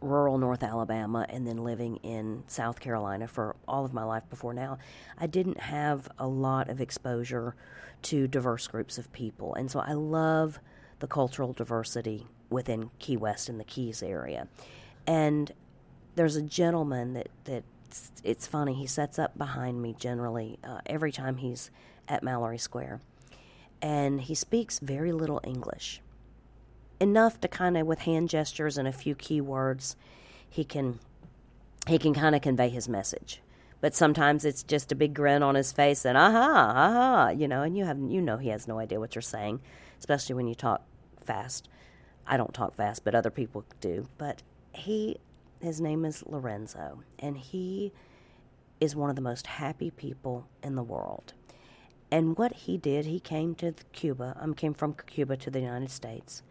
rural 0.00 0.38
North 0.38 0.62
Alabama 0.62 1.26
and 1.28 1.46
then 1.46 1.58
living 1.58 1.96
in 1.96 2.42
South 2.46 2.80
Carolina 2.80 3.28
for 3.28 3.56
all 3.68 3.84
of 3.84 3.92
my 3.92 4.04
life 4.04 4.22
before 4.30 4.54
now, 4.54 4.78
I 5.18 5.26
didn't 5.26 5.60
have 5.60 6.08
a 6.18 6.26
lot 6.26 6.68
of 6.68 6.80
exposure 6.80 7.54
to 8.02 8.26
diverse 8.26 8.66
groups 8.66 8.98
of 8.98 9.12
people. 9.12 9.54
And 9.54 9.70
so 9.70 9.80
I 9.80 9.92
love 9.92 10.58
the 11.00 11.06
cultural 11.06 11.52
diversity 11.52 12.26
within 12.48 12.90
Key 12.98 13.16
West 13.16 13.48
and 13.48 13.60
the 13.60 13.64
Keys 13.64 14.02
area. 14.02 14.48
And 15.06 15.52
there's 16.16 16.36
a 16.36 16.42
gentleman 16.42 17.14
that, 17.14 17.28
that 17.44 17.64
it's 18.22 18.46
funny, 18.46 18.74
he 18.74 18.86
sets 18.86 19.18
up 19.18 19.36
behind 19.36 19.82
me 19.82 19.94
generally 19.98 20.58
uh, 20.64 20.80
every 20.86 21.12
time 21.12 21.36
he's 21.36 21.70
at 22.08 22.22
Mallory 22.22 22.58
Square. 22.58 23.00
And 23.82 24.20
he 24.20 24.34
speaks 24.34 24.78
very 24.78 25.12
little 25.12 25.40
English 25.44 26.02
enough 27.00 27.40
to 27.40 27.48
kind 27.48 27.76
of 27.76 27.86
with 27.86 28.00
hand 28.00 28.28
gestures 28.28 28.76
and 28.76 28.86
a 28.86 28.92
few 28.92 29.14
key 29.14 29.40
words 29.40 29.96
he 30.48 30.64
can 30.64 31.00
he 31.88 31.98
can 31.98 32.12
kind 32.12 32.34
of 32.36 32.42
convey 32.42 32.68
his 32.68 32.88
message. 32.88 33.40
But 33.80 33.94
sometimes 33.94 34.44
it's 34.44 34.62
just 34.62 34.92
a 34.92 34.94
big 34.94 35.14
grin 35.14 35.42
on 35.42 35.54
his 35.54 35.72
face 35.72 36.04
and 36.04 36.18
aha 36.18 36.74
aha 36.76 37.28
you 37.30 37.48
know 37.48 37.62
and 37.62 37.76
you 37.76 37.84
have 37.86 37.98
you 37.98 38.20
know 38.20 38.36
he 38.36 38.50
has 38.50 38.68
no 38.68 38.78
idea 38.78 39.00
what 39.00 39.14
you're 39.14 39.22
saying 39.22 39.60
especially 39.98 40.34
when 40.34 40.46
you 40.46 40.54
talk 40.54 40.82
fast. 41.24 41.68
I 42.26 42.36
don't 42.36 42.52
talk 42.52 42.74
fast 42.76 43.04
but 43.04 43.14
other 43.14 43.30
people 43.30 43.64
do. 43.80 44.08
But 44.18 44.42
he 44.72 45.16
his 45.60 45.80
name 45.80 46.04
is 46.04 46.22
lorenzo 46.26 47.02
and 47.18 47.38
he 47.38 47.92
is 48.80 48.96
one 48.96 49.10
of 49.10 49.16
the 49.16 49.22
most 49.22 49.46
happy 49.46 49.90
people 49.90 50.46
in 50.62 50.74
the 50.74 50.82
world. 50.82 51.32
And 52.12 52.36
what 52.36 52.52
he 52.52 52.76
did 52.76 53.06
he 53.06 53.20
came 53.20 53.54
to 53.56 53.72
cuba 53.92 54.36
um, 54.38 54.52
came 54.52 54.74
from 54.74 54.94
cuba 55.06 55.36
to 55.38 55.50
the 55.50 55.60
united 55.60 55.90
states 55.90 56.42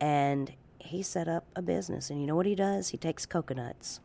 and 0.00 0.52
he 0.78 1.02
set 1.02 1.28
up 1.28 1.46
a 1.54 1.62
business. 1.62 2.10
And 2.10 2.20
you 2.20 2.26
know 2.26 2.36
what 2.36 2.46
he 2.46 2.54
does? 2.54 2.90
He 2.90 2.96
takes 2.96 3.26
coconuts 3.26 4.00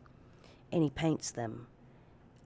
and 0.72 0.82
he 0.82 0.90
paints 0.90 1.30
them 1.30 1.66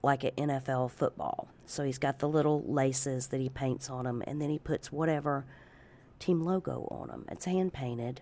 like 0.02 0.24
an 0.24 0.30
NFL 0.36 0.90
football. 0.90 1.48
So 1.66 1.82
he's 1.82 1.98
got 1.98 2.18
the 2.18 2.28
little 2.28 2.62
laces 2.66 3.28
that 3.28 3.40
he 3.40 3.48
paints 3.48 3.90
on 3.90 4.04
them, 4.04 4.22
and 4.26 4.40
then 4.40 4.48
he 4.48 4.58
puts 4.58 4.92
whatever 4.92 5.44
team 6.18 6.40
logo 6.40 6.88
on 6.90 7.08
them. 7.08 7.24
It's 7.30 7.44
hand 7.44 7.72
painted. 7.72 8.20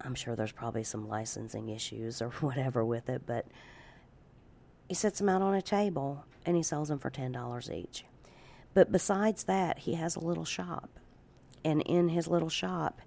I'm 0.00 0.14
sure 0.14 0.34
there's 0.34 0.52
probably 0.52 0.84
some 0.84 1.08
licensing 1.08 1.68
issues 1.68 2.22
or 2.22 2.30
whatever 2.40 2.84
with 2.84 3.08
it, 3.08 3.22
but 3.26 3.46
he 4.88 4.94
sets 4.94 5.18
them 5.18 5.28
out 5.28 5.42
on 5.42 5.54
a 5.54 5.62
table 5.62 6.24
and 6.44 6.56
he 6.56 6.62
sells 6.62 6.88
them 6.88 6.98
for 6.98 7.10
$10 7.10 7.74
each. 7.74 8.04
But 8.74 8.90
besides 8.90 9.44
that, 9.44 9.80
he 9.80 9.94
has 9.94 10.16
a 10.16 10.20
little 10.20 10.44
shop. 10.44 10.88
And 11.64 11.82
in 11.82 12.08
his 12.08 12.26
little 12.26 12.48
shop, 12.48 13.00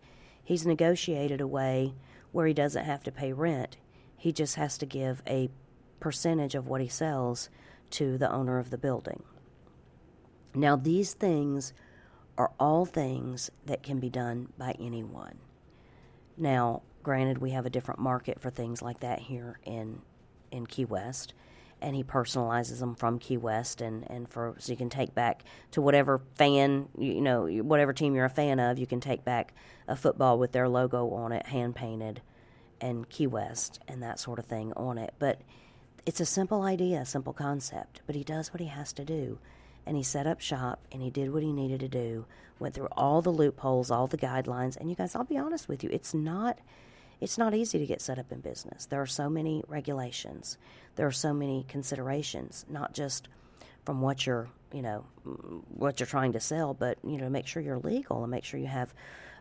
he's 0.46 0.66
negotiated 0.66 1.42
a 1.42 1.48
way 1.48 1.94
where 2.32 2.48
he 2.48 2.54
doesn't 2.54 2.86
have 2.86 3.04
to 3.04 3.12
pay 3.12 3.34
rent. 3.34 3.75
He 4.16 4.32
just 4.32 4.56
has 4.56 4.78
to 4.78 4.86
give 4.86 5.22
a 5.28 5.50
percentage 6.00 6.56
of 6.56 6.68
what 6.68 6.80
he 6.80 6.88
sells 6.88 7.50
to 7.92 8.18
the 8.18 8.32
owner 8.32 8.60
of 8.60 8.70
the 8.70 8.78
building. 8.78 9.24
Now, 10.54 10.78
these 10.78 11.14
things 11.14 11.74
are 12.38 12.52
all 12.60 12.86
things 12.86 13.52
that 13.66 13.84
can 13.84 14.00
be 14.00 14.10
done 14.10 14.54
by 14.58 14.75
anyone. 14.80 15.40
Now, 16.38 16.82
granted, 17.04 17.40
we 17.40 17.52
have 17.52 17.66
a 17.66 17.70
different 17.70 18.00
market 18.00 18.40
for 18.40 18.50
things 18.50 18.82
like 18.82 19.02
that 19.02 19.20
here 19.20 19.60
in 19.66 20.02
in 20.52 20.66
Key 20.66 20.86
West, 20.86 21.34
and 21.82 21.96
he 21.96 22.03
personalizes 22.03 22.79
them 22.79 22.96
from 22.96 23.20
Key 23.20 23.38
West, 23.38 23.82
and 23.82 24.10
and 24.10 24.29
for 24.29 24.55
so 24.58 24.72
you 24.72 24.77
can 24.77 24.89
take 24.89 25.13
back 25.13 25.44
to 25.72 25.82
whatever 25.82 26.22
fan 26.36 26.89
you 26.98 27.22
know 27.22 27.48
whatever 27.48 27.94
team 27.94 28.15
you're 28.15 28.25
a 28.25 28.29
fan 28.29 28.60
of, 28.60 28.79
you 28.79 28.88
can 28.88 29.00
take 29.00 29.24
back 29.24 29.53
a 29.88 29.96
football 29.96 30.39
with 30.39 30.51
their 30.51 30.67
logo 30.67 31.12
on 31.12 31.32
it, 31.32 31.46
hand 31.48 31.75
painted, 31.75 32.22
and 32.82 33.10
Key 33.10 33.27
West 33.27 33.79
and 33.88 34.01
that 34.01 34.20
sort 34.20 34.39
of 34.39 34.46
thing 34.46 34.74
on 34.74 34.98
it. 34.98 35.13
But 35.20 35.41
it's 36.05 36.20
a 36.20 36.25
simple 36.25 36.62
idea, 36.62 37.01
a 37.01 37.05
simple 37.05 37.34
concept, 37.34 38.01
but 38.05 38.15
he 38.15 38.24
does 38.24 38.53
what 38.53 38.62
he 38.62 38.67
has 38.67 38.94
to 38.94 39.05
do. 39.05 39.39
And 39.88 39.96
he 39.96 40.03
set 40.03 40.25
up 40.25 40.41
shop 40.41 40.79
and 40.91 41.01
he 41.01 41.12
did 41.12 41.32
what 41.32 41.44
he 41.44 41.51
needed 41.51 41.79
to 41.82 41.88
do, 41.88 42.25
went 42.60 42.74
through 42.74 42.88
all 42.91 43.22
the 43.22 43.32
loopholes, 43.32 43.91
all 43.91 44.08
the 44.08 44.17
guidelines. 44.17 44.75
And 44.77 44.89
you 44.89 44.96
guys, 44.96 45.15
I'll 45.15 45.24
be 45.24 45.38
honest 45.38 45.67
with 45.67 45.84
you, 45.84 45.89
it's 45.91 46.13
not 46.13 46.60
it's 47.22 47.38
not 47.38 47.53
easy 47.53 47.79
to 47.79 47.86
get 47.86 48.01
set 48.01 48.19
up 48.19 48.31
in 48.31 48.39
business. 48.41 48.86
There 48.86 49.01
are 49.01 49.07
so 49.07 49.29
many 49.29 49.63
regulations. 49.67 50.57
There 50.95 51.07
are 51.07 51.12
so 51.12 51.34
many 51.34 51.65
considerations, 51.67 52.65
not 52.69 52.93
just 52.93 53.27
from 53.86 54.01
what 54.01 54.25
you're, 54.25 54.50
you 54.74 54.81
know, 54.81 55.05
mm, 55.25 55.62
what 55.69 56.00
you're 56.00 56.07
trying 56.07 56.34
to 56.34 56.39
sell, 56.39 56.74
but 56.74 56.98
you 57.03 57.17
know, 57.17 57.29
make 57.29 57.48
sure 57.48 57.62
you're 57.62 57.79
legal 57.79 58.24
and 58.24 58.31
make 58.31 58.43
sure 58.43 58.60
you 58.60 58.67
have 58.67 58.93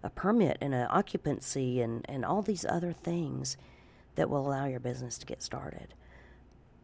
a 0.03 0.11
permit 0.11 0.59
and 0.61 0.75
an 0.75 0.87
occupancy 0.91 1.81
and, 1.81 2.05
and 2.09 2.25
all 2.25 2.43
these 2.43 2.65
other 2.65 2.93
things 2.93 3.57
that 4.17 4.29
will 4.29 4.47
allow 4.47 4.67
your 4.67 4.81
business 4.81 5.19
to 5.19 5.27
get 5.27 5.43
started. 5.43 5.95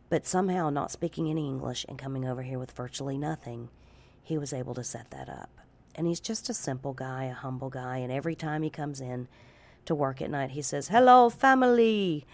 But 0.09 0.27
somehow, 0.27 0.71
not 0.71 0.91
speaking 0.91 1.31
any 1.31 1.47
English 1.47 1.87
and 1.89 1.99
coming 1.99 2.27
over 2.27 2.43
here 2.43 2.59
with 2.59 2.73
virtually 2.73 3.17
nothing, 3.17 3.69
he 4.23 4.39
was 4.39 4.53
able 4.53 4.75
to 4.75 4.83
set 4.83 5.11
that 5.11 5.29
up. 5.29 5.51
And 5.95 6.07
he's 6.07 6.21
just 6.21 6.49
a 6.49 6.55
simple 6.55 6.93
guy, 6.93 7.25
a 7.25 7.35
humble 7.35 7.69
guy, 7.71 7.99
and 7.99 8.11
every 8.11 8.35
time 8.35 8.63
he 8.63 8.71
comes 8.71 9.01
in 9.01 9.29
to 9.87 9.95
work 9.95 10.21
at 10.23 10.31
night, 10.31 10.51
he 10.51 10.63
says, 10.63 10.89
Hello, 10.89 11.31
family. 11.31 12.27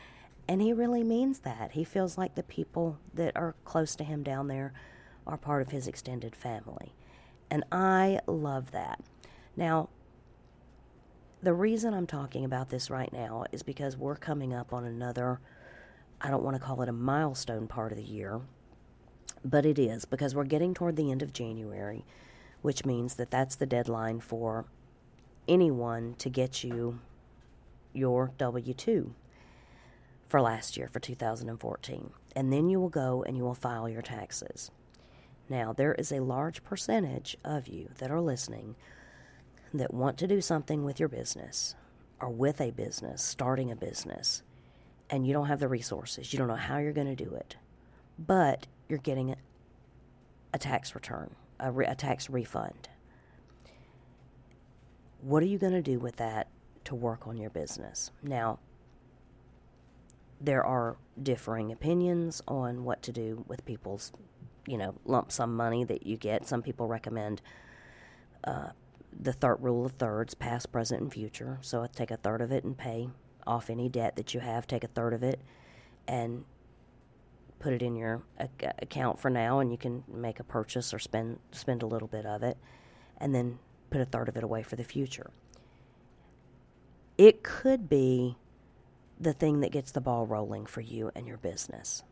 And 0.49 0.63
he 0.63 0.73
really 0.73 1.03
means 1.03 1.41
that. 1.41 1.73
He 1.73 1.85
feels 1.85 2.17
like 2.17 2.35
the 2.35 2.43
people 2.43 2.99
that 3.15 3.37
are 3.37 3.55
close 3.65 3.97
to 3.97 4.05
him 4.05 4.23
down 4.23 4.47
there 4.49 4.73
are 5.27 5.37
part 5.37 5.63
of 5.63 5.71
his 5.71 5.89
extended 5.89 6.37
family. 6.37 6.95
And 7.51 7.65
I 7.73 8.21
love 8.27 8.71
that. 8.71 9.01
Now, 9.57 9.89
the 11.43 11.53
reason 11.53 11.95
I'm 11.95 12.07
talking 12.07 12.45
about 12.45 12.71
this 12.71 12.91
right 12.91 13.13
now 13.13 13.45
is 13.53 13.63
because 13.63 13.97
we're 13.97 14.17
coming 14.17 14.55
up 14.55 14.73
on 14.73 14.85
another 14.85 15.41
I 16.21 16.31
don't 16.31 16.43
want 16.43 16.57
to 16.57 16.63
call 16.63 16.81
it 16.83 16.89
a 16.89 16.93
milestone 16.93 17.67
part 17.67 17.93
of 17.93 17.99
the 17.99 18.05
year, 18.05 18.41
but 19.45 19.67
it 19.67 19.79
is 19.79 20.05
because 20.05 20.35
we're 20.35 20.45
getting 20.45 20.73
toward 20.73 20.97
the 20.97 21.11
end 21.11 21.23
of 21.23 21.33
January, 21.33 22.05
which 22.63 22.87
means 22.87 23.15
that 23.17 23.31
that's 23.31 23.57
the 23.57 23.67
deadline 23.67 24.21
for 24.21 24.65
anyone 25.47 26.15
to 26.19 26.31
get 26.31 26.65
you 26.65 27.01
your 27.97 28.33
W 28.39 28.75
2 28.75 29.15
for 30.29 30.41
last 30.41 30.77
year, 30.77 30.89
for 30.89 31.01
2014. 31.01 32.11
And 32.35 32.53
then 32.53 32.69
you 32.69 32.81
will 32.81 32.89
go 32.89 33.23
and 33.23 33.37
you 33.37 33.45
will 33.45 33.55
file 33.55 33.89
your 33.89 34.03
taxes. 34.03 34.71
Now, 35.49 35.73
there 35.73 35.95
is 35.95 36.11
a 36.11 36.21
large 36.21 36.65
percentage 36.65 37.37
of 37.45 37.69
you 37.69 37.91
that 37.99 38.11
are 38.11 38.21
listening 38.21 38.75
that 39.73 39.95
want 39.95 40.19
to 40.19 40.27
do 40.27 40.41
something 40.41 40.85
with 40.85 40.99
your 40.99 41.09
business 41.09 41.77
or 42.21 42.31
with 42.31 42.61
a 42.61 42.73
business, 42.73 43.23
starting 43.23 43.71
a 43.71 43.77
business 43.77 44.43
and 45.11 45.27
you 45.27 45.33
don't 45.33 45.47
have 45.47 45.61
the 45.61 45.69
resources. 45.69 46.33
You 46.33 46.39
don't 46.39 46.49
know 46.49 46.57
how 46.57 46.79
you're 46.79 46.93
going 46.93 47.15
to 47.15 47.25
do 47.25 47.35
it, 47.35 47.57
but 48.19 48.67
you're 48.89 48.99
getting 48.99 49.37
a 50.53 50.59
tax 50.59 50.95
return, 50.95 51.35
a, 51.61 51.71
re- 51.71 51.87
a 51.87 51.95
tax 51.95 52.29
refund. 52.29 52.89
What 55.21 55.43
are 55.43 55.47
you 55.47 55.59
going 55.59 55.73
to 55.73 55.83
do 55.83 55.99
with 55.99 56.17
that 56.17 56.49
to 56.87 56.95
work 56.95 57.27
on 57.27 57.37
your 57.37 57.51
business? 57.51 58.11
Now, 58.23 58.59
there 60.41 60.65
are 60.65 60.97
differing 61.23 61.73
opinions 61.73 62.43
on 62.47 62.85
what 62.85 63.03
to 63.03 63.13
do 63.13 63.45
with 63.49 63.65
people's, 63.65 64.13
you 64.67 64.77
know, 64.77 64.95
lump 65.05 65.33
sum 65.33 65.57
money 65.57 65.85
that 65.85 66.07
you 66.07 66.17
get. 66.17 66.47
Some 66.47 66.63
people 66.63 66.87
recommend 66.89 67.41
uh, 68.45 68.71
the 69.19 69.33
third 69.33 69.59
rule 69.61 69.87
of 69.87 69.93
thirds, 69.93 70.35
past, 70.35 70.73
present, 70.73 71.01
and 71.03 71.13
future. 71.13 71.59
So 71.63 71.87
take 71.87 72.11
a 72.11 72.17
third 72.17 72.41
of 72.41 72.53
it 72.53 72.65
and 72.65 72.77
pay 72.77 73.09
off 73.47 73.71
any 73.71 73.89
debt 73.89 74.17
that 74.17 74.35
you 74.35 74.41
have, 74.41 74.67
take 74.67 74.85
a 74.85 74.89
third 74.89 75.15
of 75.15 75.23
it, 75.23 75.41
and 76.07 76.45
put 77.59 77.73
it 77.73 77.83
in 77.83 77.97
your 77.97 78.23
ac- 78.39 78.73
account 78.81 79.19
for 79.19 79.31
now, 79.31 79.61
and 79.61 79.71
you 79.71 79.79
can 79.79 80.05
make 80.13 80.41
a 80.41 80.45
purchase 80.45 80.93
or 80.93 80.99
spend 80.99 81.39
spend 81.53 81.83
a 81.83 81.87
little 81.87 82.09
bit 82.09 82.27
of 82.27 82.43
it, 82.43 82.59
and 83.19 83.35
then 83.35 83.59
put 83.91 84.01
a 84.01 84.05
third 84.05 84.29
of 84.29 84.37
it 84.37 84.45
away 84.45 84.63
for 84.63 84.77
the 84.77 84.85
future. 84.85 85.31
It 87.19 87.43
could 87.43 87.89
be 87.89 88.37
the 89.19 89.33
thing 89.33 89.61
that 89.61 89.73
gets 89.73 89.93
the 89.93 90.01
ball 90.01 90.27
rolling 90.27 90.67
for 90.67 90.83
you 90.83 91.11
and 91.15 91.27
your 91.27 91.39
business. 91.39 92.03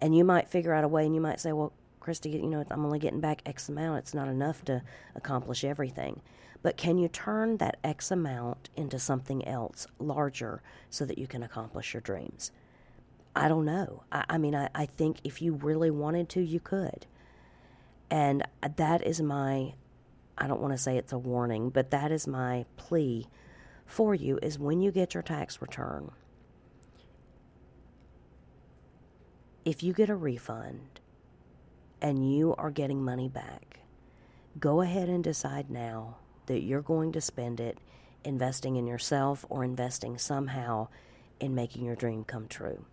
And 0.00 0.16
you 0.16 0.24
might 0.24 0.48
figure 0.48 0.72
out 0.72 0.84
a 0.84 0.88
way, 0.88 1.04
and 1.04 1.14
you 1.14 1.20
might 1.20 1.40
say, 1.40 1.52
"Well, 1.52 1.72
Christy, 2.00 2.30
you 2.30 2.42
know, 2.46 2.64
I'm 2.70 2.84
only 2.84 2.98
getting 2.98 3.20
back 3.20 3.42
X 3.44 3.68
amount. 3.68 3.98
It's 3.98 4.14
not 4.14 4.28
enough 4.28 4.64
to 4.64 4.82
accomplish 5.14 5.64
everything." 5.64 6.20
But 6.62 6.78
can 6.78 6.96
you 6.96 7.08
turn 7.08 7.58
that 7.58 7.76
X 7.84 8.10
amount 8.10 8.70
into 8.74 8.98
something 8.98 9.46
else 9.46 9.86
larger 9.98 10.62
so 10.88 11.04
that 11.04 11.18
you 11.18 11.26
can 11.26 11.42
accomplish 11.42 11.92
your 11.92 12.00
dreams? 12.00 12.50
I 13.36 13.48
don't 13.48 13.66
know. 13.66 14.04
I, 14.10 14.24
I 14.30 14.38
mean, 14.38 14.54
I, 14.54 14.70
I 14.74 14.86
think 14.86 15.18
if 15.24 15.42
you 15.42 15.52
really 15.52 15.90
wanted 15.90 16.30
to, 16.30 16.40
you 16.40 16.60
could. 16.60 17.04
And 18.10 18.44
that 18.76 19.06
is 19.06 19.20
my, 19.20 19.74
I 20.38 20.46
don't 20.46 20.62
want 20.62 20.72
to 20.72 20.78
say 20.78 20.96
it's 20.96 21.12
a 21.12 21.18
warning, 21.18 21.68
but 21.68 21.90
that 21.90 22.10
is 22.10 22.26
my 22.26 22.64
plea 22.78 23.26
for 23.86 24.14
you 24.14 24.38
is 24.42 24.58
when 24.58 24.80
you 24.80 24.90
get 24.90 25.14
your 25.14 25.22
tax 25.22 25.60
return, 25.60 26.10
if 29.64 29.82
you 29.82 29.92
get 29.92 30.10
a 30.10 30.16
refund 30.16 31.00
and 32.02 32.34
you 32.34 32.54
are 32.56 32.70
getting 32.70 33.02
money 33.02 33.28
back, 33.28 33.80
go 34.58 34.80
ahead 34.80 35.08
and 35.08 35.24
decide 35.24 35.70
now 35.70 36.16
that 36.46 36.62
you're 36.62 36.82
going 36.82 37.12
to 37.12 37.20
spend 37.20 37.60
it 37.60 37.78
investing 38.24 38.76
in 38.76 38.86
yourself 38.86 39.44
or 39.48 39.64
investing 39.64 40.18
somehow 40.18 40.88
in 41.40 41.54
making 41.54 41.84
your 41.84 41.96
dream 41.96 42.24
come 42.24 42.46
true. 42.46 42.84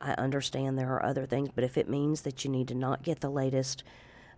I 0.00 0.12
understand 0.12 0.78
there 0.78 0.92
are 0.94 1.04
other 1.04 1.26
things, 1.26 1.50
but 1.54 1.64
if 1.64 1.76
it 1.76 1.88
means 1.88 2.22
that 2.22 2.44
you 2.44 2.50
need 2.50 2.68
to 2.68 2.74
not 2.74 3.02
get 3.02 3.20
the 3.20 3.30
latest 3.30 3.82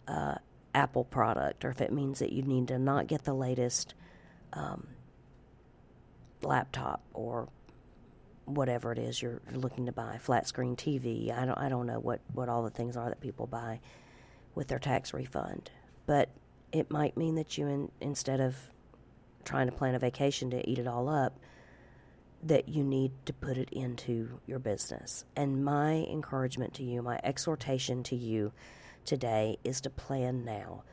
uh, 0.08 0.36
Apple 0.74 1.04
product, 1.04 1.64
or 1.64 1.70
if 1.70 1.80
it 1.80 1.92
means 1.92 2.20
that 2.20 2.32
you 2.32 2.42
need 2.42 2.68
to 2.68 2.78
not 2.78 3.06
get 3.06 3.24
the 3.24 3.34
latest 3.34 3.94
um, 4.52 4.86
laptop 6.42 7.02
or 7.14 7.48
whatever 8.44 8.92
it 8.92 8.98
is 8.98 9.22
you're 9.22 9.40
looking 9.52 9.86
to 9.86 9.92
buy, 9.92 10.18
flat 10.18 10.46
screen 10.46 10.76
TV. 10.76 11.36
I 11.36 11.44
don't 11.44 11.58
I 11.58 11.68
don't 11.68 11.86
know 11.86 12.00
what, 12.00 12.20
what 12.32 12.48
all 12.48 12.62
the 12.62 12.70
things 12.70 12.96
are 12.96 13.08
that 13.08 13.20
people 13.20 13.46
buy 13.46 13.80
with 14.54 14.68
their 14.68 14.78
tax 14.78 15.14
refund. 15.14 15.70
But 16.06 16.30
it 16.72 16.90
might 16.90 17.16
mean 17.16 17.36
that 17.36 17.56
you, 17.58 17.66
in, 17.66 17.90
instead 18.00 18.40
of 18.40 18.56
trying 19.44 19.66
to 19.66 19.72
plan 19.72 19.94
a 19.94 19.98
vacation 19.98 20.50
to 20.50 20.68
eat 20.68 20.78
it 20.78 20.86
all 20.86 21.08
up, 21.08 21.38
that 22.42 22.68
you 22.68 22.82
need 22.82 23.12
to 23.26 23.32
put 23.32 23.58
it 23.58 23.68
into 23.70 24.40
your 24.46 24.58
business. 24.58 25.24
And 25.36 25.64
my 25.64 26.06
encouragement 26.10 26.74
to 26.74 26.82
you, 26.82 27.02
my 27.02 27.20
exhortation 27.22 28.02
to 28.04 28.16
you 28.16 28.52
today 29.04 29.58
is 29.62 29.80
to 29.82 29.90
plan 29.90 30.44
now. 30.44 30.84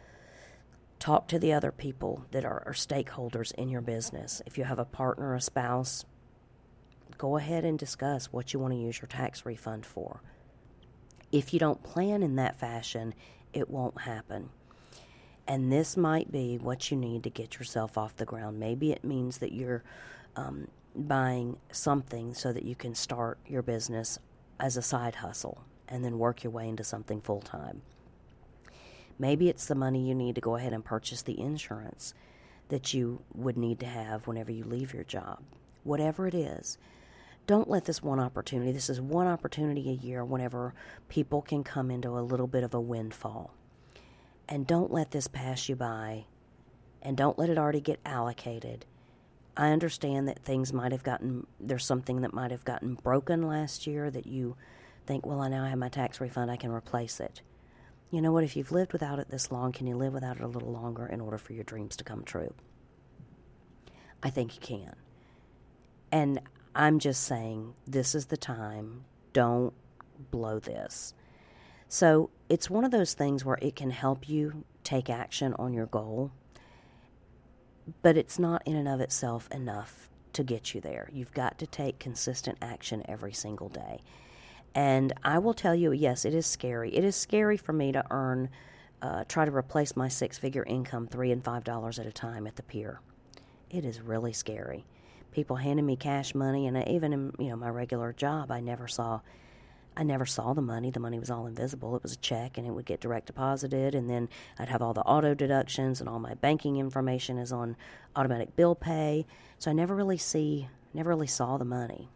Talk 1.00 1.28
to 1.28 1.40
the 1.40 1.54
other 1.54 1.72
people 1.72 2.26
that 2.32 2.44
are, 2.44 2.64
are 2.66 2.74
stakeholders 2.74 3.54
in 3.54 3.70
your 3.70 3.82
business. 3.82 4.42
If 4.46 4.58
you 4.58 4.64
have 4.64 4.80
a 4.80 4.86
partner, 4.86 5.36
a 5.36 5.42
spouse, 5.42 6.06
go 7.18 7.38
ahead 7.38 7.66
and 7.66 7.78
discuss 7.78 8.34
what 8.34 8.54
you 8.54 8.60
want 8.60 8.74
to 8.74 8.80
use 8.80 9.00
your 9.00 9.08
tax 9.08 9.46
refund 9.46 9.86
for. 9.86 10.22
If 11.32 11.54
you 11.54 11.60
don't 11.60 11.84
plan 11.84 12.24
in 12.24 12.36
that 12.38 12.60
fashion, 12.60 13.14
it 13.54 13.70
won't 13.70 14.02
happen. 14.02 14.50
And 15.48 15.72
this 15.72 15.96
might 15.96 16.32
be 16.32 16.58
what 16.58 16.92
you 16.92 16.98
need 16.98 17.24
to 17.24 17.30
get 17.30 17.58
yourself 17.58 17.98
off 17.98 18.16
the 18.18 18.26
ground. 18.26 18.60
Maybe 18.60 18.92
it 18.92 19.04
means 19.04 19.38
that 19.38 19.54
you're 19.54 19.84
um, 20.36 20.68
buying 20.96 21.58
something 21.72 22.34
so 22.34 22.52
that 22.52 22.64
you 22.64 22.76
can 22.76 22.96
start 22.96 23.38
your 23.48 23.62
business 23.62 24.20
as 24.60 24.78
a 24.78 24.82
side 24.82 25.16
hustle 25.16 25.64
and 25.88 26.04
then 26.04 26.18
work 26.18 26.44
your 26.44 26.52
way 26.52 26.68
into 26.68 26.84
something 26.84 27.22
full 27.22 27.42
time. 27.42 27.82
Maybe 29.20 29.50
it's 29.50 29.66
the 29.66 29.76
money 29.76 30.08
you 30.08 30.16
need 30.16 30.36
to 30.36 30.42
go 30.42 30.56
ahead 30.56 30.74
and 30.74 30.86
purchase 30.86 31.22
the 31.22 31.40
insurance 31.40 32.14
that 32.70 32.94
you 32.94 33.22
would 33.34 33.58
need 33.58 33.80
to 33.80 33.86
have 33.86 34.28
whenever 34.28 34.52
you 34.52 34.64
leave 34.64 34.94
your 34.94 35.04
job. 35.04 35.40
Whatever 35.84 36.28
it 36.28 36.34
is, 36.34 36.78
don't 37.48 37.70
let 37.70 37.86
this 37.86 38.04
one 38.04 38.20
opportunity, 38.20 38.74
this 38.74 38.90
is 38.90 39.00
one 39.00 39.26
opportunity 39.26 39.90
a 39.90 40.06
year 40.06 40.24
whenever 40.24 40.74
people 41.08 41.42
can 41.42 41.64
come 41.64 41.90
into 41.90 42.10
a 42.10 42.20
little 42.20 42.48
bit 42.48 42.64
of 42.64 42.74
a 42.74 42.82
windfall. 42.82 43.54
And 44.50 44.68
don't 44.68 44.92
let 44.92 45.12
this 45.12 45.28
pass 45.28 45.68
you 45.70 45.76
by. 45.76 46.26
And 47.02 47.16
don't 47.16 47.40
let 47.40 47.50
it 47.50 47.58
already 47.58 47.80
get 47.80 48.00
allocated. 48.06 48.86
I 49.56 49.72
understand 49.72 50.28
that 50.28 50.40
things 50.40 50.74
might 50.74 50.92
have 50.92 51.04
gotten, 51.04 51.48
there's 51.60 51.86
something 51.86 52.22
that 52.22 52.34
might 52.34 52.52
have 52.52 52.66
gotten 52.66 52.96
broken 52.96 53.48
last 53.48 53.88
year 53.88 54.12
that 54.12 54.28
you 54.28 54.56
think, 55.06 55.26
well, 55.26 55.42
I 55.42 55.48
now 55.48 55.66
have 55.66 55.80
my 55.80 55.90
tax 55.90 56.22
refund, 56.22 56.52
I 56.52 56.58
can 56.58 56.72
replace 56.72 57.20
it. 57.20 57.42
You 58.10 58.22
know 58.22 58.32
what? 58.32 58.44
If 58.44 58.56
you've 58.56 58.72
lived 58.72 58.94
without 58.94 59.20
it 59.20 59.30
this 59.30 59.52
long, 59.52 59.72
can 59.72 59.86
you 59.86 59.96
live 59.96 60.14
without 60.14 60.38
it 60.38 60.44
a 60.44 60.48
little 60.48 60.72
longer 60.72 61.06
in 61.06 61.20
order 61.20 61.38
for 61.38 61.54
your 61.54 61.66
dreams 61.66 61.96
to 61.98 62.04
come 62.04 62.24
true? 62.24 62.54
I 64.24 64.30
think 64.30 64.56
you 64.56 64.62
can. 64.62 64.96
And 66.12 66.40
I'm 66.74 67.00
just 67.00 67.24
saying, 67.24 67.74
this 67.86 68.16
is 68.16 68.28
the 68.28 68.38
time. 68.38 69.04
Don't 69.34 69.74
blow 70.32 70.60
this. 70.60 71.14
So 71.90 72.30
it's 72.50 72.70
one 72.70 72.86
of 72.86 72.92
those 72.92 73.14
things 73.14 73.44
where 73.44 73.60
it 73.62 73.76
can 73.76 73.92
help 73.92 74.30
you 74.30 74.64
take 74.84 75.10
action 75.10 75.54
on 75.60 75.74
your 75.74 75.86
goal, 75.86 76.32
but 78.02 78.18
it's 78.18 78.40
not 78.40 78.62
in 78.66 78.76
and 78.76 78.88
of 78.88 79.02
itself 79.02 79.50
enough 79.52 80.10
to 80.34 80.44
get 80.44 80.74
you 80.74 80.82
there. 80.82 81.10
You've 81.12 81.34
got 81.34 81.58
to 81.60 81.68
take 81.68 82.00
consistent 82.00 82.58
action 82.62 83.04
every 83.08 83.34
single 83.34 83.70
day. 83.70 84.02
And 84.78 85.12
I 85.24 85.40
will 85.40 85.56
tell 85.56 85.74
you, 85.74 85.92
yes, 85.92 86.24
it 86.24 86.36
is 86.36 86.46
scary. 86.46 86.96
It 86.96 87.04
is 87.04 87.16
scary 87.16 87.58
for 87.58 87.74
me 87.74 87.92
to 87.94 88.06
earn, 88.12 88.48
uh, 89.02 89.24
try 89.24 89.44
to 89.44 89.52
replace 89.52 89.96
my 89.96 90.08
six 90.08 90.38
figure 90.38 90.64
income 90.64 91.08
three 91.08 91.32
and 91.32 91.44
five 91.44 91.64
dollars 91.64 91.98
at 91.98 92.06
a 92.06 92.12
time 92.12 92.46
at 92.46 92.58
the 92.58 92.62
pier. 92.62 93.02
It 93.72 93.86
is 93.86 94.02
really 94.02 94.34
scary. 94.34 94.86
People 95.32 95.56
handing 95.56 95.88
me 95.88 95.96
cash 95.96 96.36
money, 96.36 96.68
and 96.68 96.88
even 96.88 97.12
in 97.12 97.34
you 97.40 97.50
know 97.50 97.56
my 97.56 97.70
regular 97.70 98.14
job, 98.14 98.52
I 98.52 98.60
never 98.60 98.88
saw 98.88 99.22
I 99.98 100.04
never 100.04 100.28
saw 100.28 100.54
the 100.54 100.62
money. 100.62 100.92
The 100.92 101.00
money 101.00 101.18
was 101.18 101.32
all 101.32 101.48
invisible. 101.48 101.96
It 101.96 102.04
was 102.04 102.14
a 102.14 102.18
check 102.18 102.60
and 102.60 102.68
it 102.68 102.70
would 102.70 102.86
get 102.86 103.02
direct 103.02 103.26
deposited. 103.26 103.96
And 103.96 104.08
then 104.08 104.30
I'd 104.60 104.70
have 104.70 104.84
all 104.84 104.94
the 104.94 105.02
auto 105.02 105.34
deductions 105.34 106.02
and 106.02 106.08
all 106.08 106.20
my 106.20 106.36
banking 106.36 106.78
information 106.78 107.40
is 107.40 107.52
on 107.52 107.76
automatic 108.16 108.56
bill 108.56 108.76
pay. 108.76 109.26
So 109.58 109.72
I 109.72 109.74
never 109.74 109.96
really 109.96 110.20
see, 110.20 110.70
never 110.94 111.10
really 111.10 111.26
saw 111.26 111.58
the 111.58 111.66
money. 111.66 112.10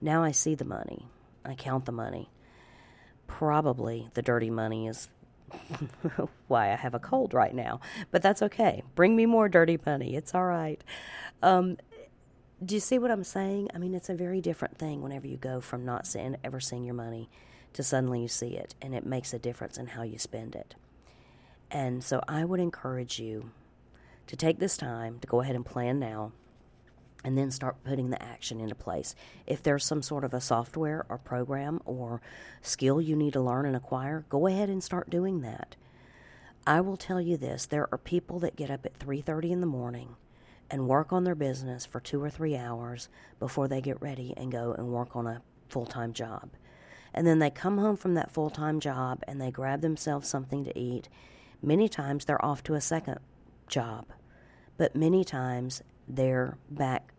Now 0.00 0.24
I 0.24 0.32
see 0.32 0.56
the 0.56 0.64
money. 0.64 1.06
I 1.46 1.54
count 1.54 1.86
the 1.86 1.92
money. 1.92 2.30
Probably 3.26 4.08
the 4.14 4.22
dirty 4.22 4.50
money 4.50 4.86
is 4.86 5.08
why 6.48 6.72
I 6.72 6.76
have 6.76 6.94
a 6.94 6.98
cold 6.98 7.34
right 7.34 7.54
now. 7.54 7.80
But 8.10 8.22
that's 8.22 8.42
okay. 8.42 8.82
Bring 8.94 9.16
me 9.16 9.26
more 9.26 9.48
dirty 9.48 9.78
money. 9.84 10.16
It's 10.16 10.34
all 10.34 10.44
right. 10.44 10.82
Um, 11.42 11.76
do 12.64 12.74
you 12.74 12.80
see 12.80 12.98
what 12.98 13.10
I'm 13.10 13.24
saying? 13.24 13.70
I 13.74 13.78
mean, 13.78 13.94
it's 13.94 14.08
a 14.08 14.14
very 14.14 14.40
different 14.40 14.78
thing 14.78 15.02
whenever 15.02 15.26
you 15.26 15.36
go 15.36 15.60
from 15.60 15.84
not 15.84 16.06
seeing, 16.06 16.36
ever 16.42 16.60
seeing 16.60 16.84
your 16.84 16.94
money 16.94 17.28
to 17.74 17.82
suddenly 17.82 18.22
you 18.22 18.28
see 18.28 18.56
it, 18.56 18.74
and 18.80 18.94
it 18.94 19.04
makes 19.04 19.34
a 19.34 19.38
difference 19.38 19.76
in 19.76 19.88
how 19.88 20.02
you 20.02 20.18
spend 20.18 20.54
it. 20.54 20.74
And 21.70 22.02
so 22.02 22.22
I 22.26 22.44
would 22.44 22.60
encourage 22.60 23.18
you 23.18 23.50
to 24.26 24.36
take 24.36 24.58
this 24.58 24.76
time 24.76 25.18
to 25.20 25.26
go 25.26 25.42
ahead 25.42 25.54
and 25.54 25.66
plan 25.66 25.98
now 25.98 26.32
and 27.24 27.36
then 27.36 27.50
start 27.50 27.82
putting 27.84 28.10
the 28.10 28.22
action 28.22 28.60
into 28.60 28.74
place. 28.74 29.14
If 29.46 29.62
there's 29.62 29.84
some 29.84 30.02
sort 30.02 30.24
of 30.24 30.34
a 30.34 30.40
software 30.40 31.04
or 31.08 31.18
program 31.18 31.80
or 31.84 32.20
skill 32.62 33.00
you 33.00 33.16
need 33.16 33.32
to 33.32 33.40
learn 33.40 33.66
and 33.66 33.74
acquire, 33.74 34.24
go 34.28 34.46
ahead 34.46 34.68
and 34.68 34.82
start 34.82 35.10
doing 35.10 35.40
that. 35.40 35.76
I 36.66 36.80
will 36.80 36.96
tell 36.96 37.20
you 37.20 37.36
this, 37.36 37.66
there 37.66 37.88
are 37.92 37.98
people 37.98 38.38
that 38.40 38.56
get 38.56 38.70
up 38.70 38.84
at 38.84 38.98
3:30 38.98 39.50
in 39.52 39.60
the 39.60 39.66
morning 39.66 40.16
and 40.70 40.88
work 40.88 41.12
on 41.12 41.24
their 41.24 41.36
business 41.36 41.86
for 41.86 42.00
2 42.00 42.22
or 42.22 42.30
3 42.30 42.56
hours 42.56 43.08
before 43.38 43.68
they 43.68 43.80
get 43.80 44.02
ready 44.02 44.34
and 44.36 44.50
go 44.50 44.72
and 44.72 44.88
work 44.88 45.14
on 45.14 45.26
a 45.26 45.42
full-time 45.68 46.12
job. 46.12 46.50
And 47.14 47.26
then 47.26 47.38
they 47.38 47.50
come 47.50 47.78
home 47.78 47.96
from 47.96 48.14
that 48.14 48.32
full-time 48.32 48.80
job 48.80 49.22
and 49.28 49.40
they 49.40 49.50
grab 49.50 49.80
themselves 49.80 50.28
something 50.28 50.64
to 50.64 50.78
eat. 50.78 51.08
Many 51.62 51.88
times 51.88 52.24
they're 52.24 52.44
off 52.44 52.62
to 52.64 52.74
a 52.74 52.80
second 52.80 53.20
job, 53.68 54.06
but 54.76 54.96
many 54.96 55.24
times 55.24 55.82
they're 56.08 56.58
back 56.70 57.12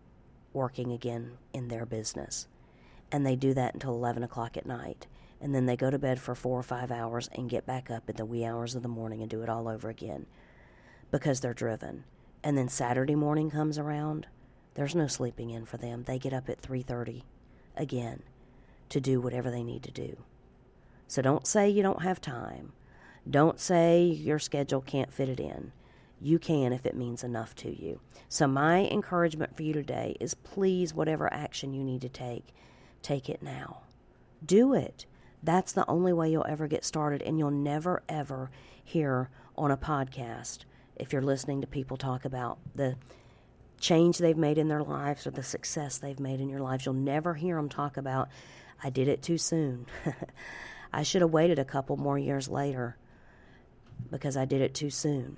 working 0.54 0.92
again 0.92 1.38
in 1.54 1.68
their 1.68 1.86
business. 1.86 2.48
And 3.12 3.26
they 3.26 3.36
do 3.36 3.54
that 3.54 3.74
until 3.74 3.94
11 3.94 4.24
o'clock 4.24 4.58
at 4.58 4.66
night. 4.66 5.08
And 5.40 5.54
then 5.54 5.66
they 5.66 5.78
go 5.78 5.90
to 5.90 6.00
bed 6.00 6.20
for 6.20 6.36
four 6.36 6.60
or 6.60 6.64
five 6.64 6.92
hours 6.92 7.30
and 7.34 7.50
get 7.50 7.66
back 7.66 7.92
up 7.92 8.10
in 8.10 8.16
the 8.16 8.26
wee 8.26 8.44
hours 8.44 8.76
of 8.76 8.82
the 8.82 8.90
morning 8.90 9.22
and 9.22 9.30
do 9.30 9.44
it 9.44 9.50
all 9.50 9.68
over 9.68 9.90
again 9.90 10.26
because 11.12 11.40
they're 11.40 11.54
driven. 11.54 12.04
And 12.44 12.58
then 12.58 12.70
Saturday 12.70 13.16
morning 13.16 13.52
comes 13.52 13.78
around, 13.78 14.28
there's 14.74 14.96
no 14.96 15.08
sleeping 15.08 15.50
in 15.50 15.66
for 15.66 15.78
them. 15.78 16.04
They 16.04 16.20
get 16.20 16.34
up 16.34 16.50
at 16.50 16.62
3:30 16.62 17.24
again 17.76 18.24
to 18.90 19.00
do 19.00 19.20
whatever 19.22 19.52
they 19.52 19.64
need 19.64 19.84
to 19.84 19.92
do. 19.92 20.18
So 21.08 21.22
don't 21.22 21.48
say 21.48 21.70
you 21.70 21.84
don't 21.84 22.04
have 22.04 22.22
time. 22.22 22.74
Don't 23.30 23.60
say 23.60 24.04
your 24.04 24.40
schedule 24.40 24.82
can't 24.82 25.12
fit 25.12 25.30
it 25.30 25.40
in. 25.40 25.72
You 26.20 26.40
can 26.40 26.74
if 26.74 26.86
it 26.86 26.96
means 26.96 27.24
enough 27.24 27.56
to 27.58 27.70
you. 27.70 28.00
So, 28.28 28.48
my 28.48 28.86
encouragement 28.86 29.56
for 29.56 29.64
you 29.64 29.74
today 29.74 30.16
is 30.20 30.34
please, 30.34 30.94
whatever 30.94 31.32
action 31.32 31.74
you 31.74 31.84
need 31.84 32.02
to 32.02 32.10
take, 32.10 32.54
take 33.02 33.30
it 33.30 33.44
now. 33.44 33.82
Do 34.44 34.74
it. 34.74 35.06
That's 35.44 35.72
the 35.72 35.88
only 35.88 36.14
way 36.14 36.32
you'll 36.32 36.46
ever 36.48 36.68
get 36.68 36.84
started, 36.84 37.22
and 37.22 37.38
you'll 37.38 37.52
never, 37.52 38.02
ever 38.10 38.50
hear 38.84 39.30
on 39.56 39.72
a 39.72 39.78
podcast 39.78 40.60
if 40.96 41.14
you're 41.14 41.22
listening 41.22 41.62
to 41.62 41.68
people 41.68 41.98
talk 41.98 42.26
about 42.26 42.58
the 42.76 42.96
change 43.80 44.18
they've 44.18 44.38
made 44.38 44.58
in 44.58 44.68
their 44.68 44.84
lives 44.84 45.28
or 45.28 45.32
the 45.32 45.44
success 45.44 45.98
they've 45.98 46.20
made 46.20 46.40
in 46.40 46.50
your 46.50 46.60
lives. 46.60 46.86
You'll 46.86 46.96
never 46.96 47.36
hear 47.36 47.56
them 47.56 47.70
talk 47.70 47.98
about, 47.98 48.30
I 48.84 48.90
did 48.90 49.08
it 49.08 49.22
too 49.22 49.38
soon. 49.38 49.86
I 50.94 51.04
should 51.04 51.22
have 51.22 51.32
waited 51.32 51.60
a 51.60 51.66
couple 51.66 51.98
more 51.98 52.18
years 52.18 52.50
later 52.50 52.98
because 54.10 54.36
I 54.36 54.46
did 54.46 54.62
it 54.62 54.74
too 54.74 54.90
soon. 54.90 55.38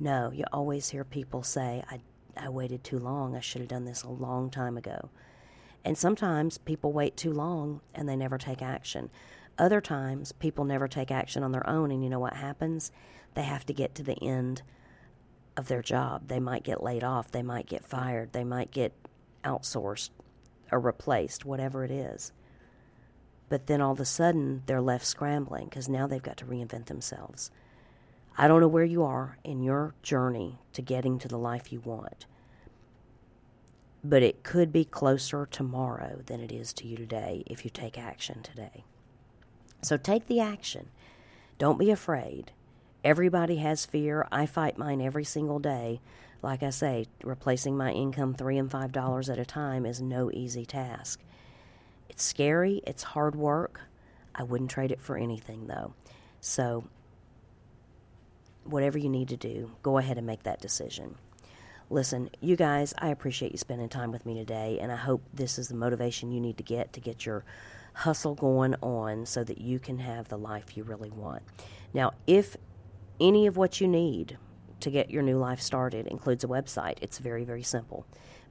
No, 0.00 0.32
you 0.32 0.44
always 0.50 0.88
hear 0.88 1.04
people 1.04 1.42
say, 1.42 1.84
I, 1.90 2.00
I 2.34 2.48
waited 2.48 2.82
too 2.82 2.98
long. 2.98 3.36
I 3.36 3.40
should 3.40 3.60
have 3.60 3.68
done 3.68 3.84
this 3.84 4.02
a 4.02 4.08
long 4.08 4.50
time 4.50 4.78
ago. 4.78 5.10
And 5.84 5.96
sometimes 5.96 6.56
people 6.56 6.92
wait 6.92 7.18
too 7.18 7.32
long 7.32 7.82
and 7.94 8.08
they 8.08 8.16
never 8.16 8.38
take 8.38 8.62
action. 8.62 9.10
Other 9.58 9.82
times, 9.82 10.32
people 10.32 10.64
never 10.64 10.88
take 10.88 11.10
action 11.10 11.42
on 11.42 11.52
their 11.52 11.68
own, 11.68 11.90
and 11.90 12.02
you 12.02 12.08
know 12.08 12.18
what 12.18 12.32
happens? 12.32 12.92
They 13.34 13.42
have 13.42 13.66
to 13.66 13.74
get 13.74 13.94
to 13.96 14.02
the 14.02 14.16
end 14.22 14.62
of 15.54 15.68
their 15.68 15.82
job. 15.82 16.28
They 16.28 16.40
might 16.40 16.62
get 16.62 16.82
laid 16.82 17.04
off, 17.04 17.30
they 17.30 17.42
might 17.42 17.66
get 17.66 17.84
fired, 17.84 18.32
they 18.32 18.44
might 18.44 18.70
get 18.70 18.94
outsourced 19.44 20.10
or 20.72 20.80
replaced, 20.80 21.44
whatever 21.44 21.84
it 21.84 21.90
is. 21.90 22.32
But 23.50 23.66
then 23.66 23.82
all 23.82 23.92
of 23.92 24.00
a 24.00 24.06
sudden, 24.06 24.62
they're 24.64 24.80
left 24.80 25.04
scrambling 25.04 25.66
because 25.66 25.90
now 25.90 26.06
they've 26.06 26.22
got 26.22 26.38
to 26.38 26.46
reinvent 26.46 26.86
themselves. 26.86 27.50
I 28.36 28.48
don't 28.48 28.60
know 28.60 28.68
where 28.68 28.84
you 28.84 29.02
are 29.02 29.38
in 29.44 29.62
your 29.62 29.94
journey 30.02 30.58
to 30.72 30.82
getting 30.82 31.18
to 31.18 31.28
the 31.28 31.38
life 31.38 31.72
you 31.72 31.80
want, 31.80 32.26
but 34.02 34.22
it 34.22 34.42
could 34.42 34.72
be 34.72 34.84
closer 34.84 35.46
tomorrow 35.46 36.20
than 36.26 36.40
it 36.40 36.50
is 36.50 36.72
to 36.74 36.86
you 36.86 36.96
today 36.96 37.42
if 37.46 37.64
you 37.64 37.70
take 37.70 37.98
action 37.98 38.42
today. 38.42 38.84
So 39.82 39.96
take 39.96 40.26
the 40.26 40.40
action. 40.40 40.88
Don't 41.58 41.78
be 41.78 41.90
afraid. 41.90 42.52
Everybody 43.04 43.56
has 43.56 43.86
fear. 43.86 44.26
I 44.30 44.46
fight 44.46 44.78
mine 44.78 45.00
every 45.00 45.24
single 45.24 45.58
day. 45.58 46.00
Like 46.42 46.62
I 46.62 46.70
say, 46.70 47.06
replacing 47.22 47.76
my 47.76 47.92
income 47.92 48.34
three 48.34 48.58
and 48.58 48.70
five 48.70 48.92
dollars 48.92 49.28
at 49.28 49.38
a 49.38 49.44
time 49.44 49.84
is 49.84 50.00
no 50.00 50.30
easy 50.32 50.64
task. 50.64 51.20
It's 52.08 52.22
scary, 52.22 52.82
it's 52.86 53.02
hard 53.02 53.34
work. 53.34 53.82
I 54.34 54.42
wouldn't 54.42 54.70
trade 54.70 54.92
it 54.92 55.00
for 55.00 55.16
anything 55.16 55.66
though. 55.66 55.94
So 56.40 56.84
whatever 58.64 58.98
you 58.98 59.08
need 59.08 59.28
to 59.28 59.36
do, 59.36 59.72
go 59.82 59.98
ahead 59.98 60.18
and 60.18 60.26
make 60.26 60.42
that 60.44 60.60
decision. 60.60 61.16
Listen, 61.88 62.30
you 62.40 62.54
guys, 62.54 62.94
I 62.98 63.08
appreciate 63.08 63.52
you 63.52 63.58
spending 63.58 63.88
time 63.88 64.12
with 64.12 64.24
me 64.24 64.34
today, 64.34 64.78
and 64.80 64.92
I 64.92 64.96
hope 64.96 65.22
this 65.34 65.58
is 65.58 65.68
the 65.68 65.74
motivation 65.74 66.30
you 66.30 66.40
need 66.40 66.56
to 66.58 66.62
get 66.62 66.92
to 66.92 67.00
get 67.00 67.26
your 67.26 67.44
hustle 67.94 68.34
going 68.34 68.76
on 68.80 69.26
so 69.26 69.42
that 69.42 69.58
you 69.58 69.80
can 69.80 69.98
have 69.98 70.28
the 70.28 70.38
life 70.38 70.76
you 70.76 70.84
really 70.84 71.10
want. 71.10 71.42
Now, 71.92 72.12
if 72.26 72.56
any 73.18 73.46
of 73.46 73.56
what 73.56 73.80
you 73.80 73.88
need 73.88 74.38
to 74.80 74.90
get 74.90 75.10
your 75.10 75.22
new 75.22 75.36
life 75.36 75.60
started 75.60 76.06
includes 76.06 76.44
a 76.44 76.48
website, 76.48 76.98
it's 77.02 77.18
very, 77.18 77.44
very 77.44 77.62
simple. 77.62 78.06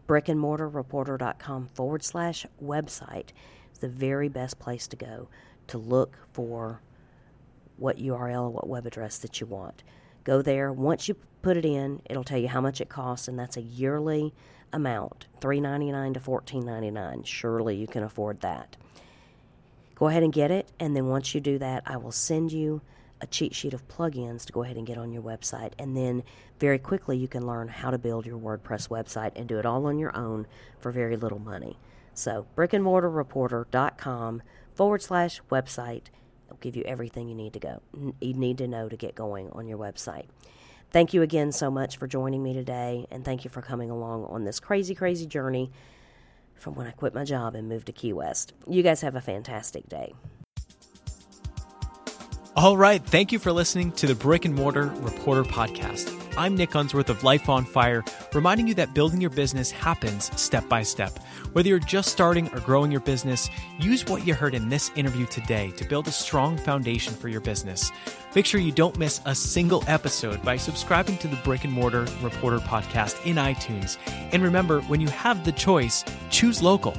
Brickandmortarreporter.com 0.08 1.67
forward 1.67 2.04
slash 2.04 2.45
website 2.62 3.30
is 3.72 3.80
the 3.80 3.88
very 3.88 4.28
best 4.28 4.60
place 4.60 4.88
to 4.88 4.95
go 4.95 5.30
to 5.67 5.78
look 5.78 6.17
for 6.34 6.82
what 7.80 7.98
URL 7.98 8.52
what 8.52 8.68
web 8.68 8.86
address 8.86 9.18
that 9.20 9.39
you 9.39 9.48
want. 9.48 9.84
Go 10.24 10.42
there. 10.42 10.72
Once 10.72 11.08
you 11.08 11.15
put 11.42 11.58
it 11.58 11.65
in, 11.65 12.02
it'll 12.06 12.24
tell 12.24 12.38
you 12.38 12.48
how 12.48 12.62
much 12.62 12.82
it 12.82 12.89
costs, 12.89 13.28
and 13.28 13.39
that's 13.39 13.58
a 13.58 13.62
yearly 13.62 14.34
amount, 14.72 15.28
three 15.42 15.60
ninety 15.60 15.92
nine 15.92 16.13
to 16.13 16.20
fourteen 16.20 16.65
ninety 16.65 16.92
nine. 16.92 17.24
Surely 17.24 17.76
you 17.76 17.88
can 17.88 18.04
afford 18.04 18.42
that. 18.42 18.78
Go 19.96 20.08
ahead 20.08 20.24
and 20.24 20.32
get 20.32 20.52
it, 20.52 20.72
and 20.80 20.96
then 20.96 21.08
once 21.08 21.34
you 21.34 21.42
do 21.42 21.58
that, 21.58 21.84
I 21.86 21.98
will 21.98 22.12
send 22.12 22.52
you 22.52 22.82
a 23.22 23.28
cheat 23.28 23.54
sheet 23.54 23.74
of 23.74 23.88
plugins 23.88 24.46
to 24.46 24.54
go 24.54 24.63
ahead 24.63 24.78
and 24.78 24.88
get 24.88 24.98
on 24.98 25.12
your 25.12 25.22
website. 25.22 25.74
And 25.78 25.96
then 25.96 26.24
very 26.60 26.80
quickly, 26.80 27.18
you 27.18 27.28
can 27.28 27.46
learn 27.46 27.68
how 27.68 27.92
to 27.92 27.98
build 27.98 28.26
your 28.26 28.39
WordPress 28.39 28.88
website 28.88 29.32
and 29.36 29.48
do 29.48 29.60
it 29.60 29.65
all 29.65 29.86
on 29.86 30.00
your 30.00 30.15
own 30.15 30.48
for 30.80 30.92
very 30.92 31.18
little 31.18 31.39
money. 31.39 31.78
So, 32.13 32.48
brickandmortarreporter.com 32.56 34.42
forward 34.74 35.02
slash 35.02 35.42
website 35.50 36.04
It'll 36.49 36.57
give 36.57 36.75
you 36.75 36.83
everything 36.83 37.29
you 37.29 37.35
need 37.35 37.53
to 37.53 37.59
go. 37.59 37.81
You 38.19 38.33
need 38.33 38.57
to 38.57 38.67
know 38.67 38.89
to 38.89 38.97
get 38.97 39.13
going 39.13 39.51
on 39.51 39.67
your 39.67 39.77
website. 39.77 40.25
Thank 40.91 41.13
you 41.13 41.21
again 41.21 41.51
so 41.51 41.69
much 41.69 41.97
for 41.97 42.07
joining 42.07 42.41
me 42.41 42.53
today, 42.53 43.05
and 43.12 43.23
thank 43.23 43.43
you 43.43 43.51
for 43.51 43.62
coming 43.62 43.91
along 43.91 44.25
on 44.25 44.43
this 44.43 44.59
crazy, 44.59 44.95
crazy 44.95 45.27
journey 45.27 45.71
from 46.55 46.73
when 46.73 46.88
I 46.88 46.91
quit 46.91 47.13
my 47.13 47.23
job 47.23 47.53
and 47.53 47.69
moved 47.69 47.85
to 47.85 47.91
Key 47.91 48.13
West. 48.13 48.53
You 48.67 48.81
guys 48.81 49.01
have 49.01 49.15
a 49.15 49.21
fantastic 49.21 49.88
day. 49.88 50.13
All 52.55 52.75
right. 52.75 53.05
Thank 53.05 53.31
you 53.31 53.39
for 53.39 53.51
listening 53.51 53.91
to 53.93 54.07
the 54.07 54.15
Brick 54.15 54.43
and 54.43 54.55
Mortar 54.55 54.88
Reporter 54.88 55.43
Podcast. 55.43 56.18
I'm 56.38 56.56
Nick 56.56 56.76
Unsworth 56.76 57.10
of 57.10 57.24
Life 57.24 57.50
on 57.50 57.65
Fire, 57.65 58.04
reminding 58.34 58.68
you 58.68 58.74
that 58.76 58.94
building 58.94 59.20
your 59.20 59.30
business 59.30 59.72
happens 59.72 60.32
step 60.39 60.68
by 60.70 60.84
step. 60.84 61.20
Whether 61.54 61.70
you're 61.70 61.80
just 61.80 62.12
starting 62.12 62.48
or 62.54 62.60
growing 62.60 62.92
your 62.92 63.02
business, 63.02 63.50
use 63.80 64.06
what 64.06 64.26
you 64.26 64.34
heard 64.34 64.54
in 64.54 64.70
this 64.70 64.92
interview 64.96 65.26
today 65.26 65.72
to 65.72 65.86
build 65.86 66.08
a 66.08 66.12
strong 66.12 66.58
foundation 66.58 67.13
for 67.13 67.28
your 67.28 67.42
business. 67.42 67.92
Make 68.36 68.46
sure 68.46 68.60
you 68.60 68.72
don't 68.72 68.98
miss 68.98 69.22
a 69.26 69.36
single 69.36 69.84
episode 69.88 70.44
by 70.44 70.58
subscribing 70.58 71.18
to 71.18 71.28
the 71.28 71.36
Brick 71.38 71.63
and 71.63 71.74
Mortar 71.74 72.06
Reporter 72.22 72.60
Podcast 72.60 73.26
in 73.26 73.36
iTunes. 73.36 73.98
And 74.32 74.44
remember, 74.44 74.82
when 74.82 75.02
you 75.02 75.08
have 75.10 75.44
the 75.44 75.52
choice, 75.52 76.06
choose 76.30 76.62
local. 76.62 76.96